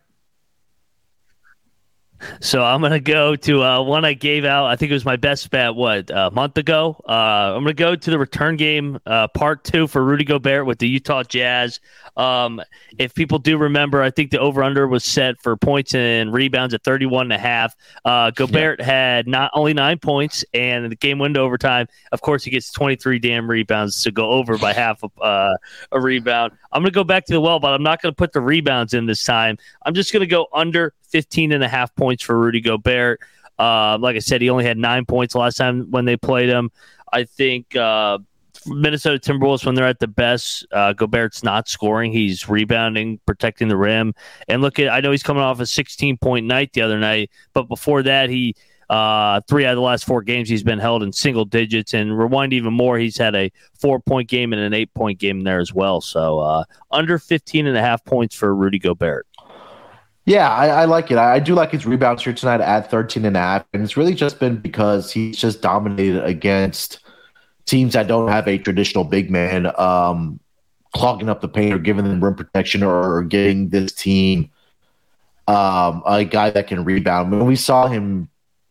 So 2.41 2.65
I'm 2.65 2.81
gonna 2.81 3.01
go 3.01 3.37
to 3.37 3.63
uh, 3.63 3.83
one 3.83 4.05
I 4.05 4.15
gave 4.15 4.45
out. 4.45 4.67
I 4.67 4.77
think 4.77 4.91
it 4.91 4.95
was 4.95 5.05
my 5.05 5.17
best 5.17 5.51
bet. 5.51 5.75
What 5.75 6.11
a 6.11 6.31
month 6.31 6.59
ago? 6.59 7.01
Uh, 7.09 7.13
I'm 7.55 7.63
gonna 7.63 7.75
go 7.75 7.95
to 7.95 8.11
the 8.11 8.19
return 8.19 8.57
game, 8.57 8.99
uh, 9.07 9.29
part 9.29 9.65
two 9.65 9.87
for 9.87 10.05
Rudy 10.05 10.25
Gobert 10.25 10.67
with 10.67 10.79
the 10.79 10.89
Utah 10.89 11.23
Jazz. 11.23 11.81
Um, 12.17 12.61
if 12.99 13.15
people 13.15 13.39
do 13.39 13.57
remember, 13.59 14.03
I 14.03 14.11
think 14.11 14.31
the 14.31 14.41
over 14.41 14.63
under 14.63 14.89
was 14.89 15.05
set 15.05 15.41
for 15.41 15.57
points 15.57 15.95
and 15.95 16.33
rebounds 16.33 16.75
at 16.75 16.83
31 16.83 17.27
and 17.27 17.33
a 17.33 17.39
half. 17.39 17.77
Uh, 18.05 18.31
Gobert 18.33 18.81
yeah. 18.81 18.87
had 18.87 19.29
not 19.29 19.51
only 19.55 19.73
nine 19.73 19.99
points 19.99 20.45
and 20.53 20.85
in 20.85 20.91
the 20.91 20.97
game 20.97 21.19
window 21.19 21.45
overtime, 21.45 21.87
of 22.11 22.21
course, 22.21 22.43
he 22.43 22.51
gets 22.51 22.73
23 22.73 23.21
damn 23.21 23.49
rebounds 23.49 24.03
to 24.03 24.11
go 24.11 24.31
over 24.31 24.59
by 24.59 24.73
half 24.73 25.03
of, 25.05 25.13
uh, 25.21 25.55
a 25.93 26.01
rebound. 26.01 26.53
I'm 26.73 26.83
going 26.83 26.93
to 26.93 26.95
go 26.95 27.05
back 27.05 27.25
to 27.27 27.33
the 27.33 27.41
well, 27.41 27.61
but 27.61 27.73
I'm 27.73 27.83
not 27.83 28.03
going 28.03 28.13
to 28.13 28.17
put 28.17 28.33
the 28.33 28.41
rebounds 28.41 28.95
in 28.95 29.07
this 29.07 29.25
time. 29.25 29.59
I'm 29.85 29.95
just 29.95 30.13
going 30.13 30.21
to 30.21 30.27
go 30.27 30.49
under 30.53 30.95
15 31.11 31.53
and 31.53 31.65
a 31.65 31.69
half 31.69 31.95
points 31.95 32.23
for 32.23 32.39
Rudy 32.39 32.61
Gobert. 32.61 33.21
Uh, 33.59 33.99
like 33.99 34.17
I 34.17 34.21
said, 34.21 34.41
he 34.41 34.51
only 34.51 34.65
had 34.65 34.79
nine 34.79 35.05
points 35.05 35.35
last 35.35 35.57
time 35.57 35.91
when 35.91 36.05
they 36.05 36.17
played 36.17 36.49
him. 36.49 36.71
I 37.13 37.25
think 37.25 37.75
uh, 37.75 38.19
Minnesota 38.67 39.19
Timberwolves, 39.19 39.65
when 39.65 39.75
they're 39.75 39.87
at 39.87 39.99
the 39.99 40.07
best, 40.07 40.67
uh, 40.73 40.93
Gobert's 40.93 41.43
not 41.43 41.69
scoring. 41.69 42.13
He's 42.13 42.49
rebounding, 42.49 43.19
protecting 43.27 43.69
the 43.69 43.77
rim. 43.77 44.15
And 44.47 44.63
look 44.63 44.79
at, 44.79 44.91
I 44.91 45.01
know 45.01 45.11
he's 45.11 45.23
coming 45.23 45.43
off 45.43 45.61
a 45.61 45.67
16 45.67 46.19
point 46.19 46.47
night 46.47 46.73
the 46.73 46.83
other 46.83 46.99
night, 46.99 47.31
but 47.53 47.65
before 47.65 48.03
that, 48.05 48.31
he, 48.31 48.55
uh, 48.91 49.41
three 49.49 49.67
out 49.67 49.73
of 49.73 49.77
the 49.77 49.83
last 49.83 50.05
four 50.05 50.23
games, 50.23 50.49
he's 50.49 50.63
been 50.63 50.79
held 50.79 51.03
in 51.03 51.13
single 51.13 51.45
digits. 51.45 51.95
And 51.95 52.19
rewind 52.19 52.53
even 52.53 52.73
more, 52.73 52.99
he's 52.99 53.19
had 53.19 53.35
a 53.35 53.51
four 53.79 54.01
point 54.01 54.29
game 54.29 54.53
and 54.53 54.63
an 54.63 54.73
eight 54.73 54.93
point 54.95 55.19
game 55.19 55.45
there 55.45 55.61
as 55.61 55.73
well. 55.73 56.01
So 56.01 56.41
uh, 56.41 56.65
under 56.91 57.19
15 57.19 57.67
and 57.67 57.77
a 57.77 57.83
half 57.83 58.05
points 58.05 58.35
for 58.35 58.55
Rudy 58.55 58.79
Gobert. 58.79 59.27
Yeah, 60.25 60.51
I, 60.51 60.67
I, 60.69 60.85
like 60.85 61.11
it. 61.11 61.17
I, 61.17 61.37
I, 61.37 61.39
do 61.39 61.55
like 61.55 61.71
his 61.71 61.87
rebounds 61.87 62.23
here 62.23 62.35
tonight 62.35 62.61
at 62.61 62.91
13 62.91 63.25
and 63.25 63.35
a 63.35 63.41
half. 63.41 63.65
And 63.73 63.83
it's 63.83 63.97
really 63.97 64.13
just 64.13 64.39
been 64.39 64.57
because 64.57 65.11
he's 65.11 65.39
just 65.39 65.63
dominated 65.63 66.23
against 66.23 67.01
teams 67.65 67.95
that 67.95 68.09
don't 68.09 68.29
have 68.29 68.47
a 68.47 68.59
traditional 68.59 69.05
big 69.05 69.31
man 69.31 69.73
um, 69.81 70.39
clogging 70.95 71.31
up 71.31 71.41
the 71.41 71.49
paint 71.49 71.73
or 71.73 71.79
giving 71.79 72.05
them 72.05 72.23
rim 72.23 72.35
protection 72.35 72.83
or 72.83 73.23
getting 73.23 73.71
this 73.71 73.93
team 73.93 74.51
um, 75.47 76.03
a 76.05 76.25
guy 76.25 76.51
that 76.51 76.67
can 76.67 76.85
rebound. 76.85 77.33
When 77.33 77.47
we 77.47 77.57
saw 77.57 77.87
him 77.89 78.29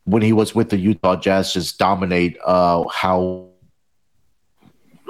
when 0.08 0.22
he 0.22 0.32
was 0.32 0.56
with 0.56 0.70
the 0.70 0.78
Utah 0.78 1.18
Jazz 1.18 1.54
just 1.54 1.78
dominate 1.78 2.38
uh, 2.46 2.88
how 2.88 3.50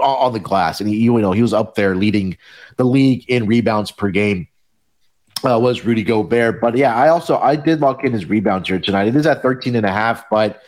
on 0.02 0.34
the 0.34 0.40
glass, 0.40 0.80
and 0.82 0.90
he, 0.90 0.98
you 0.98 1.18
know 1.20 1.32
he 1.32 1.42
was 1.42 1.54
up 1.54 1.76
there 1.76 1.96
leading 1.96 2.38
the 2.78 2.84
league 2.84 3.24
in 3.28 3.46
rebounds 3.46 3.92
per 3.92 4.10
game. 4.10 4.48
Uh, 5.48 5.60
was 5.60 5.86
Rudy 5.86 6.04
Gobert, 6.04 6.60
but 6.60 6.76
yeah, 6.76 6.96
I 6.96 7.10
also 7.10 7.38
I 7.38 7.56
did 7.56 7.80
lock 7.80 8.04
in 8.04 8.12
his 8.12 8.26
rebounds 8.26 8.68
here 8.68 8.80
tonight. 8.80 9.08
It 9.08 9.16
is 9.16 9.28
at 9.28 9.44
13 9.44 9.76
and 9.76 9.86
a 9.86 9.92
half, 9.92 10.28
but 10.32 10.64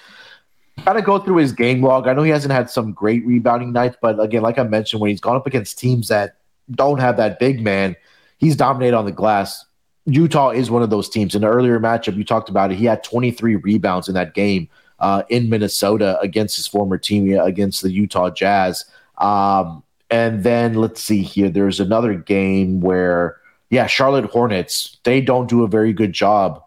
kind 0.86 1.00
of 1.00 1.04
go 1.04 1.18
through 1.18 1.38
his 1.38 1.52
game 1.52 1.84
log. 1.84 2.08
I 2.08 2.13
know 2.13 2.22
he 2.22 2.30
hasn't 2.30 2.54
had 2.54 2.70
some 2.70 2.94
great 2.94 3.26
rebounding 3.26 3.74
nights, 3.74 3.98
but 4.00 4.20
again, 4.20 4.44
like 4.44 4.60
I 4.60 4.63
mentioned, 4.63 5.02
when 5.02 5.10
he's 5.10 5.20
gone 5.20 5.36
up 5.36 5.48
against 5.48 5.80
teams 5.80 6.08
that 6.10 6.38
don't 6.70 7.00
have 7.00 7.18
that 7.18 7.39
big 7.39 7.62
man, 7.62 7.96
he's 8.38 8.56
dominated 8.56 8.96
on 8.96 9.06
the 9.06 9.12
glass. 9.12 9.65
Utah 10.13 10.50
is 10.50 10.72
one 10.72 10.84
of 10.84 10.89
those 10.89 11.10
teams. 11.10 11.36
In 11.36 11.41
the 11.41 11.48
earlier 11.48 11.80
matchup, 11.80 12.15
you 12.15 12.24
talked 12.24 12.50
about 12.50 12.72
it. 12.72 12.78
He 12.78 12.86
had 12.86 13.04
23 13.04 13.56
rebounds 13.58 14.08
in 14.08 14.15
that 14.15 14.34
game 14.34 14.69
uh, 15.00 15.24
in 15.30 15.50
Minnesota 15.50 16.19
against 16.22 16.56
his 16.56 16.67
former 16.67 16.98
team 16.98 17.39
against 17.39 17.82
the 17.82 17.91
Utah 17.91 18.30
Jazz. 18.30 18.86
Um, 19.17 19.84
and 20.10 20.43
then 20.43 20.74
let's 20.74 21.04
see 21.04 21.22
here. 21.22 21.50
There's 21.50 21.80
another 21.80 22.15
game 22.15 22.82
where, 22.82 23.38
yeah, 23.69 23.88
Charlotte 23.88 24.26
Hornets. 24.26 24.98
They 25.04 25.22
don't 25.22 25.48
do 25.48 25.63
a 25.63 25.67
very 25.67 25.93
good 25.93 26.13
job 26.13 26.63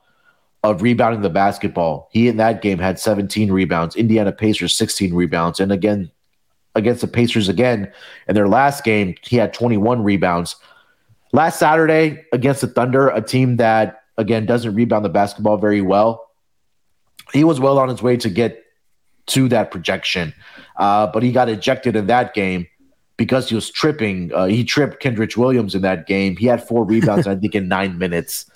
of 0.62 0.82
rebounding 0.82 1.22
the 1.22 1.30
basketball. 1.30 2.08
He 2.12 2.28
in 2.28 2.36
that 2.36 2.62
game 2.62 2.78
had 2.78 2.98
17 2.98 3.50
rebounds. 3.50 3.96
Indiana 3.96 4.30
Pacers 4.32 4.76
16 4.76 5.12
rebounds, 5.12 5.58
and 5.58 5.72
again 5.72 6.10
against 6.74 7.00
the 7.00 7.08
Pacers 7.08 7.48
again 7.48 7.92
in 8.28 8.34
their 8.34 8.48
last 8.48 8.84
game, 8.84 9.14
he 9.22 9.36
had 9.36 9.52
21 9.52 10.02
rebounds. 10.02 10.56
Last 11.32 11.58
Saturday 11.58 12.24
against 12.32 12.60
the 12.60 12.66
Thunder, 12.66 13.08
a 13.08 13.22
team 13.22 13.56
that 13.56 14.02
again 14.18 14.44
doesn't 14.44 14.74
rebound 14.74 15.04
the 15.04 15.08
basketball 15.08 15.56
very 15.56 15.80
well, 15.80 16.30
he 17.32 17.44
was 17.44 17.58
well 17.58 17.78
on 17.78 17.88
his 17.88 18.02
way 18.02 18.16
to 18.18 18.28
get 18.28 18.62
to 19.28 19.48
that 19.48 19.70
projection, 19.70 20.34
uh, 20.76 21.06
but 21.06 21.22
he 21.22 21.32
got 21.32 21.48
ejected 21.48 21.96
in 21.96 22.06
that 22.08 22.34
game 22.34 22.66
because 23.16 23.48
he 23.48 23.54
was 23.54 23.70
tripping. 23.70 24.32
Uh, 24.34 24.46
he 24.46 24.64
tripped 24.64 25.02
Kenrich 25.02 25.36
Williams 25.36 25.74
in 25.74 25.82
that 25.82 26.06
game. 26.06 26.36
He 26.36 26.46
had 26.46 26.66
four 26.66 26.84
rebounds, 26.84 27.26
I 27.26 27.36
think, 27.36 27.54
in 27.54 27.68
nine 27.68 27.96
minutes. 27.96 28.50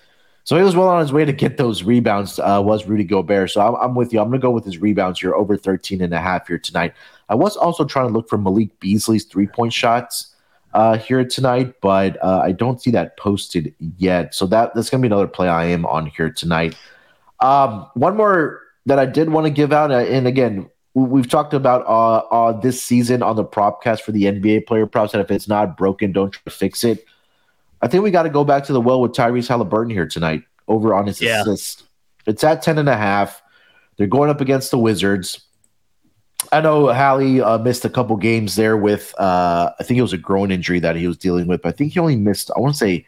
So 0.45 0.57
he 0.57 0.63
was 0.63 0.77
well 0.77 0.89
on 0.89 1.01
his 1.01 1.13
way 1.13 1.25
to 1.25 1.33
get 1.33 1.57
those 1.57 1.83
rebounds, 1.83 2.39
uh, 2.39 2.63
was 2.65 2.87
Rudy 2.87 3.05
Gobert. 3.05 3.51
So 3.51 3.61
I'm, 3.61 3.75
I'm 3.77 3.95
with 3.95 4.13
you. 4.13 4.21
I'm 4.21 4.29
going 4.29 4.41
to 4.41 4.45
go 4.45 4.53
with 4.53 4.65
his 4.65 4.79
rebounds 4.79 5.21
here 5.21 5.35
over 5.35 5.57
13 5.57 6.03
and 6.03 6.13
a 6.13 6.21
half 6.21 6.47
here 6.47 6.59
tonight. 6.59 6.95
I 7.29 7.35
was 7.35 7.57
also 7.57 7.85
trying 7.85 8.09
to 8.09 8.13
look 8.13 8.29
for 8.29 8.39
Malik 8.39 8.79
Beasley's 8.79 9.25
three 9.25 9.49
point 9.49 9.73
shots 9.73 10.36
uh, 10.77 10.99
here 10.99 11.25
tonight, 11.25 11.75
but 11.81 12.23
uh, 12.23 12.43
I 12.45 12.53
don't 12.53 12.83
see 12.83 12.91
that 12.91 13.17
posted 13.17 13.75
yet. 13.97 14.35
So 14.35 14.47
that 14.49 14.75
that's 14.75 14.91
going 14.91 15.01
to 15.01 15.09
be 15.09 15.13
another 15.13 15.27
play 15.27 15.49
I 15.49 15.65
am 15.65 15.87
on 15.87 16.07
here 16.07 16.31
tonight. 16.31 16.77
Um, 17.41 17.89
one 17.95 18.15
more 18.15 18.61
that 18.85 18.99
I 18.99 19.07
did 19.07 19.31
want 19.31 19.47
to 19.47 19.51
give 19.51 19.73
out, 19.73 19.91
uh, 19.91 20.01
and 20.01 20.27
again, 20.27 20.69
we've 20.93 21.29
talked 21.29 21.55
about 21.55 21.87
uh, 21.87 22.19
uh, 22.31 22.61
this 22.61 22.83
season 22.83 23.23
on 23.23 23.37
the 23.37 23.45
propcast 23.45 24.03
for 24.03 24.13
the 24.13 24.25
NBA 24.25 24.67
player 24.67 24.87
props 24.87 25.13
that 25.13 25.21
if 25.23 25.31
it's 25.31 25.49
not 25.49 25.79
broken, 25.79 26.13
don't 26.13 26.31
try 26.31 26.43
to 26.45 26.51
fix 26.51 26.85
it. 26.85 27.07
I 27.81 27.89
think 27.89 28.05
we 28.05 28.11
got 28.11 28.25
to 28.25 28.31
go 28.31 28.45
back 28.45 28.65
to 28.65 28.75
the 28.75 28.81
well 28.81 29.01
with 29.01 29.13
Tyrese 29.13 29.49
Haliburton 29.49 29.91
here 29.91 30.07
tonight 30.07 30.43
over 30.69 30.93
on 30.93 31.07
his 31.07 31.23
yeah. 31.23 31.41
assist. 31.41 31.85
It's 32.27 32.45
at 32.45 32.61
10 32.61 32.77
and 32.79 32.89
a 32.89 32.97
half. 32.97 33.43
They're 33.97 34.07
going 34.07 34.29
up 34.29 34.43
against 34.43 34.71
the 34.71 34.79
Wizards. 34.79 35.46
I 36.53 36.61
know 36.61 36.93
Hallie 36.93 37.41
uh, 37.41 37.59
missed 37.59 37.85
a 37.85 37.91
couple 37.91 38.17
games 38.17 38.57
there 38.57 38.77
with, 38.77 39.15
uh, 39.19 39.73
I 39.79 39.83
think 39.83 39.99
it 39.99 40.03
was 40.03 40.13
a 40.13 40.19
groin 40.19 40.51
injury 40.51 40.81
that 40.81 40.97
he 40.97 41.07
was 41.07 41.17
dealing 41.17 41.47
with. 41.47 41.67
I 41.67 41.73
think 41.73 41.93
he 41.93 42.01
only 42.01 42.17
missed, 42.17 42.51
I 42.57 42.61
want 42.61 42.75
to 42.75 42.79
say 42.79 43.07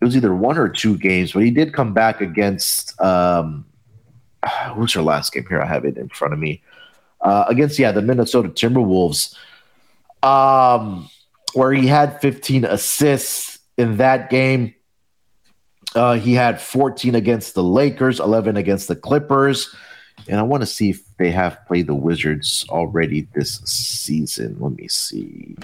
it 0.00 0.04
was 0.04 0.16
either 0.16 0.34
one 0.34 0.58
or 0.58 0.68
two 0.68 0.98
games, 0.98 1.32
but 1.32 1.42
he 1.42 1.50
did 1.50 1.72
come 1.72 1.94
back 1.94 2.20
against, 2.20 3.00
um, 3.00 3.64
who's 4.74 4.92
her 4.94 5.02
last 5.02 5.32
game 5.32 5.46
here? 5.48 5.60
I 5.62 5.66
have 5.66 5.84
it 5.84 5.96
in 5.96 6.08
front 6.08 6.34
of 6.34 6.40
me. 6.40 6.62
uh, 7.24 7.46
against 7.48 7.78
yeah 7.78 7.90
the 7.90 8.02
Minnesota 8.02 8.48
Timberwolves, 8.50 9.34
um, 10.22 11.08
where 11.54 11.72
he 11.72 11.86
had 11.86 12.20
15 12.20 12.64
assists 12.64 13.58
in 13.76 13.96
that 13.96 14.30
game. 14.30 14.74
Uh, 15.94 16.14
he 16.14 16.34
had 16.34 16.60
14 16.60 17.14
against 17.14 17.54
the 17.54 17.62
Lakers, 17.62 18.20
11 18.20 18.56
against 18.56 18.88
the 18.88 18.96
Clippers. 18.96 19.74
And 20.28 20.38
I 20.40 20.42
want 20.42 20.62
to 20.62 20.66
see 20.66 20.90
if 20.90 21.03
they 21.18 21.30
have 21.30 21.58
played 21.66 21.86
the 21.86 21.94
Wizards 21.94 22.64
already 22.68 23.28
this 23.34 23.60
season. 23.64 24.56
Let 24.58 24.72
me 24.72 24.88
see. 24.88 25.56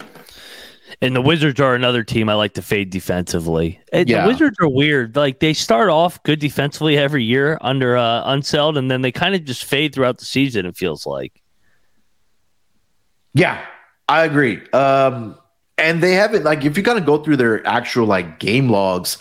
And 1.01 1.15
the 1.15 1.23
Wizards 1.23 1.61
are 1.61 1.75
another 1.75 2.03
team 2.03 2.29
I 2.29 2.35
like 2.35 2.55
to 2.55 2.63
fade 2.63 2.91
defensively. 2.91 3.81
Yeah. 3.93 4.23
The 4.23 4.29
Wizards 4.29 4.57
are 4.61 4.69
weird. 4.69 5.17
Like 5.17 5.41
they 5.41 5.53
start 5.53 5.89
off 5.89 6.23
good 6.25 6.41
defensively 6.41 6.99
every 6.99 7.25
year 7.25 7.59
under 7.61 7.97
uh, 7.97 8.25
Unseld, 8.25 8.77
and 8.77 8.91
then 8.91 9.03
they 9.03 9.13
kind 9.13 9.35
of 9.35 9.45
just 9.45 9.65
fade 9.65 9.95
throughout 9.95 10.19
the 10.19 10.25
season. 10.25 10.67
It 10.67 10.77
feels 10.77 11.07
like. 11.07 11.41
Yeah, 13.35 13.65
I 14.09 14.25
agree. 14.25 14.61
Um, 14.73 15.39
and 15.79 16.03
they 16.03 16.13
haven't 16.13 16.45
like 16.45 16.65
if 16.65 16.77
you 16.77 16.83
kind 16.83 16.99
of 16.99 17.07
go 17.07 17.23
through 17.23 17.37
their 17.37 17.67
actual 17.67 18.07
like 18.07 18.39
game 18.39 18.69
logs, 18.69 19.19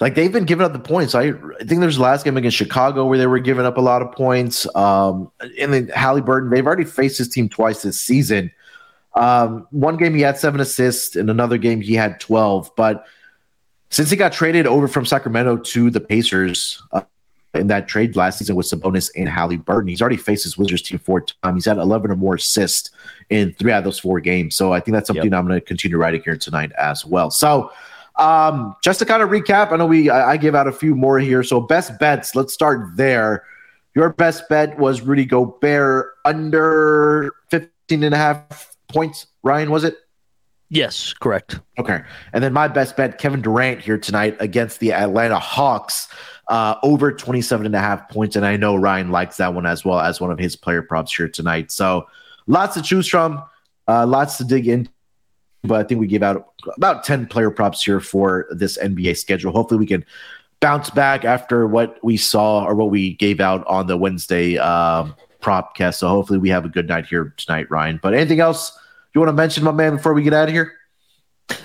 like 0.00 0.14
they've 0.14 0.32
been 0.32 0.44
giving 0.44 0.64
up 0.64 0.72
the 0.72 0.78
points. 0.78 1.14
I, 1.14 1.28
I 1.28 1.64
think 1.64 1.80
there's 1.80 1.96
the 1.96 2.02
last 2.02 2.24
game 2.24 2.36
against 2.36 2.56
Chicago 2.56 3.04
where 3.04 3.18
they 3.18 3.26
were 3.26 3.38
giving 3.38 3.66
up 3.66 3.76
a 3.76 3.82
lot 3.82 4.00
of 4.00 4.12
points. 4.12 4.66
Um, 4.74 5.30
and 5.58 5.72
then 5.72 5.88
Haliburton, 5.88 6.50
they've 6.50 6.66
already 6.66 6.84
faced 6.84 7.18
his 7.18 7.28
team 7.28 7.48
twice 7.48 7.82
this 7.82 8.00
season. 8.00 8.50
Um, 9.14 9.66
one 9.70 9.96
game 9.96 10.14
he 10.14 10.22
had 10.22 10.38
seven 10.38 10.60
assists, 10.60 11.16
and 11.16 11.28
another 11.28 11.58
game 11.58 11.80
he 11.80 11.94
had 11.94 12.18
twelve. 12.20 12.70
But 12.76 13.04
since 13.90 14.08
he 14.08 14.16
got 14.16 14.32
traded 14.32 14.66
over 14.66 14.88
from 14.88 15.04
Sacramento 15.04 15.58
to 15.58 15.90
the 15.90 16.00
Pacers. 16.00 16.82
Uh, 16.92 17.02
in 17.52 17.66
that 17.66 17.88
trade 17.88 18.14
last 18.14 18.38
season 18.38 18.54
with 18.54 18.66
Sabonis 18.66 19.10
and 19.16 19.28
Haliburton, 19.28 19.88
he's 19.88 20.00
already 20.00 20.16
faced 20.16 20.44
his 20.44 20.56
Wizards 20.56 20.82
team 20.82 21.00
four 21.00 21.22
times. 21.22 21.56
He's 21.56 21.64
had 21.64 21.78
11 21.78 22.12
or 22.12 22.14
more 22.14 22.36
assists 22.36 22.90
in 23.28 23.52
three 23.54 23.72
out 23.72 23.78
of 23.78 23.84
those 23.84 23.98
four 23.98 24.20
games. 24.20 24.54
So 24.54 24.72
I 24.72 24.78
think 24.78 24.94
that's 24.94 25.08
something 25.08 25.34
I'm 25.34 25.48
going 25.48 25.58
to 25.58 25.66
continue 25.66 25.96
writing 25.96 26.22
here 26.24 26.36
tonight 26.36 26.70
as 26.78 27.04
well. 27.04 27.28
So 27.28 27.72
um, 28.20 28.76
just 28.84 28.98
to 28.98 29.06
kind 29.06 29.22
of 29.22 29.30
recap, 29.30 29.72
I 29.72 29.76
know 29.76 29.86
we 29.86 30.10
I, 30.10 30.32
I 30.32 30.36
gave 30.36 30.54
out 30.54 30.68
a 30.68 30.72
few 30.72 30.94
more 30.94 31.18
here. 31.18 31.42
So 31.42 31.60
best 31.60 31.98
bets, 31.98 32.34
let's 32.36 32.52
start 32.52 32.96
there. 32.96 33.44
Your 33.96 34.12
best 34.12 34.48
bet 34.48 34.78
was 34.78 35.00
Rudy 35.00 35.24
Gobert 35.24 36.12
under 36.24 37.32
15 37.50 38.04
and 38.04 38.14
a 38.14 38.18
half 38.18 38.76
points. 38.88 39.26
Ryan, 39.42 39.70
was 39.70 39.84
it? 39.84 39.96
Yes, 40.68 41.12
correct. 41.14 41.58
Okay. 41.78 42.00
And 42.32 42.44
then 42.44 42.52
my 42.52 42.68
best 42.68 42.96
bet, 42.96 43.18
Kevin 43.18 43.40
Durant 43.40 43.80
here 43.80 43.98
tonight 43.98 44.36
against 44.38 44.78
the 44.78 44.92
Atlanta 44.92 45.38
Hawks, 45.38 46.06
uh, 46.46 46.76
over 46.84 47.10
27 47.12 47.66
and 47.66 47.74
a 47.74 47.80
half 47.80 48.08
points. 48.08 48.36
And 48.36 48.46
I 48.46 48.56
know 48.56 48.76
Ryan 48.76 49.10
likes 49.10 49.38
that 49.38 49.52
one 49.52 49.66
as 49.66 49.84
well 49.84 49.98
as 49.98 50.20
one 50.20 50.30
of 50.30 50.38
his 50.38 50.54
player 50.54 50.82
props 50.82 51.12
here 51.12 51.28
tonight. 51.28 51.72
So 51.72 52.06
lots 52.46 52.74
to 52.74 52.82
choose 52.82 53.08
from, 53.08 53.42
uh, 53.88 54.06
lots 54.06 54.36
to 54.36 54.44
dig 54.44 54.68
in. 54.68 54.88
But 55.62 55.80
I 55.80 55.84
think 55.86 56.00
we 56.00 56.06
gave 56.06 56.22
out 56.22 56.52
about 56.76 57.04
10 57.04 57.26
player 57.26 57.50
props 57.50 57.84
here 57.84 58.00
for 58.00 58.46
this 58.50 58.78
NBA 58.78 59.16
schedule. 59.16 59.52
Hopefully 59.52 59.78
we 59.78 59.86
can 59.86 60.04
bounce 60.60 60.90
back 60.90 61.24
after 61.24 61.66
what 61.66 61.98
we 62.02 62.16
saw 62.16 62.64
or 62.64 62.74
what 62.74 62.90
we 62.90 63.14
gave 63.14 63.40
out 63.40 63.66
on 63.66 63.86
the 63.86 63.96
Wednesday 63.96 64.58
um, 64.58 65.14
prop 65.40 65.74
cast. 65.74 65.98
So 65.98 66.08
hopefully 66.08 66.38
we 66.38 66.48
have 66.50 66.64
a 66.64 66.68
good 66.68 66.88
night 66.88 67.06
here 67.06 67.34
tonight, 67.36 67.70
Ryan. 67.70 67.98
But 68.02 68.14
anything 68.14 68.40
else 68.40 68.78
you 69.14 69.20
want 69.20 69.28
to 69.28 69.34
mention, 69.34 69.64
my 69.64 69.72
man, 69.72 69.96
before 69.96 70.14
we 70.14 70.22
get 70.22 70.34
out 70.34 70.48
of 70.48 70.54
here? 70.54 70.74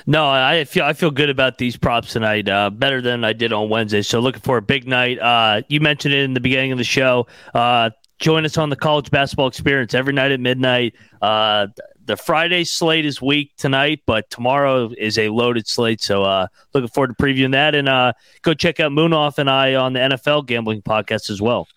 No, 0.08 0.28
I 0.28 0.64
feel 0.64 0.84
I 0.84 0.94
feel 0.94 1.12
good 1.12 1.30
about 1.30 1.60
these 1.60 1.78
props 1.78 2.14
tonight. 2.14 2.50
Uh, 2.50 2.72
better 2.72 3.02
than 3.02 3.24
I 3.24 3.34
did 3.34 3.54
on 3.54 3.70
Wednesday. 3.70 4.02
So 4.02 4.20
looking 4.20 4.42
for 4.42 4.58
a 4.58 4.62
big 4.62 4.88
night. 4.88 5.20
Uh, 5.20 5.62
you 5.68 5.80
mentioned 5.80 6.14
it 6.14 6.24
in 6.24 6.34
the 6.34 6.40
beginning 6.40 6.72
of 6.72 6.80
the 6.80 6.84
show. 6.84 7.28
Uh, 7.54 7.92
join 8.20 8.46
us 8.46 8.58
on 8.58 8.70
the 8.70 8.76
college 8.76 9.12
basketball 9.12 9.48
experience 9.48 9.94
every 9.94 10.14
night 10.14 10.32
at 10.32 10.40
midnight. 10.40 10.96
Uh, 11.22 11.68
the 12.06 12.16
Friday 12.16 12.64
slate 12.64 13.06
is 13.06 13.22
weak 13.22 13.52
tonight, 13.58 14.02
but 14.06 14.30
tomorrow 14.30 14.92
is 14.98 15.18
a 15.18 15.30
loaded 15.30 15.68
slate. 15.68 16.02
So 16.02 16.24
uh, 16.24 16.48
looking 16.74 16.90
forward 16.90 17.18
to 17.18 17.24
previewing 17.24 17.52
that. 17.54 17.76
And 17.76 17.90
uh, 17.90 18.14
go 18.42 18.54
check 18.54 18.80
out 18.80 18.92
Munaf 18.92 19.38
and 19.38 19.50
I 19.50 19.76
on 19.76 19.94
the 19.94 20.00
NFL 20.00 20.46
gambling 20.46 20.82
podcast 20.82 21.30
as 21.30 21.42
well. 21.42 21.68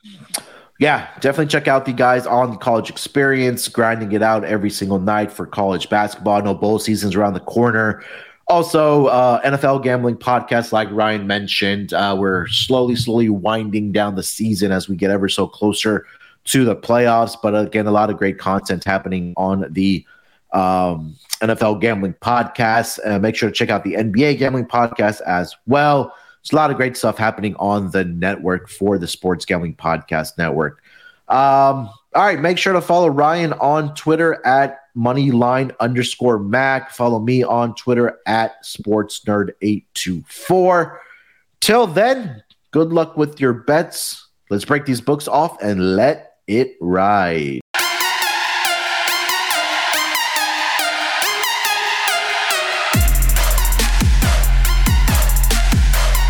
Yeah, 0.78 1.08
definitely 1.20 1.50
check 1.50 1.66
out 1.66 1.86
the 1.86 1.92
guys 1.92 2.24
on 2.26 2.52
the 2.52 2.56
college 2.56 2.88
experience, 2.88 3.66
grinding 3.66 4.12
it 4.12 4.22
out 4.22 4.44
every 4.44 4.70
single 4.70 5.00
night 5.00 5.32
for 5.32 5.44
college 5.44 5.88
basketball. 5.88 6.40
Know 6.42 6.54
bowl 6.54 6.78
season's 6.78 7.16
around 7.16 7.34
the 7.34 7.40
corner. 7.40 8.04
Also, 8.46 9.06
uh, 9.06 9.42
NFL 9.42 9.82
gambling 9.82 10.16
podcast, 10.16 10.72
like 10.72 10.88
Ryan 10.90 11.26
mentioned, 11.26 11.92
uh, 11.92 12.16
we're 12.18 12.46
slowly, 12.46 12.96
slowly 12.96 13.28
winding 13.28 13.92
down 13.92 14.14
the 14.14 14.22
season 14.22 14.72
as 14.72 14.88
we 14.88 14.96
get 14.96 15.10
ever 15.10 15.28
so 15.28 15.46
closer 15.46 16.06
to 16.44 16.64
the 16.64 16.76
playoffs. 16.76 17.36
But 17.42 17.54
again, 17.54 17.86
a 17.86 17.90
lot 17.90 18.08
of 18.08 18.16
great 18.16 18.38
content 18.38 18.84
happening 18.84 19.34
on 19.36 19.66
the 19.70 20.06
um, 20.52 21.16
NFL 21.40 21.80
gambling 21.80 22.14
podcast. 22.14 22.98
Uh, 23.04 23.18
make 23.18 23.36
sure 23.36 23.48
to 23.48 23.54
check 23.54 23.70
out 23.70 23.84
the 23.84 23.94
NBA 23.94 24.38
gambling 24.38 24.66
podcast 24.66 25.20
as 25.22 25.54
well. 25.66 26.14
There's 26.42 26.52
a 26.52 26.56
lot 26.56 26.70
of 26.70 26.76
great 26.76 26.96
stuff 26.96 27.18
happening 27.18 27.54
on 27.56 27.90
the 27.90 28.04
network 28.04 28.68
for 28.68 28.98
the 28.98 29.06
Sports 29.06 29.44
Gambling 29.44 29.74
Podcast 29.74 30.38
Network. 30.38 30.82
Um, 31.28 31.90
all 32.14 32.24
right, 32.24 32.40
make 32.40 32.56
sure 32.58 32.72
to 32.72 32.80
follow 32.80 33.08
Ryan 33.08 33.52
on 33.54 33.94
Twitter 33.94 34.44
at 34.46 34.80
moneyline 34.96 35.76
underscore 35.78 36.38
Mac. 36.38 36.90
Follow 36.90 37.18
me 37.18 37.42
on 37.42 37.74
Twitter 37.74 38.18
at 38.26 38.64
sportsnerd824. 38.64 40.98
Till 41.60 41.86
then, 41.86 42.42
good 42.70 42.92
luck 42.92 43.16
with 43.16 43.40
your 43.40 43.52
bets. 43.52 44.28
Let's 44.48 44.64
break 44.64 44.86
these 44.86 45.02
books 45.02 45.28
off 45.28 45.62
and 45.62 45.96
let 45.96 46.36
it 46.46 46.76
ride. 46.80 47.60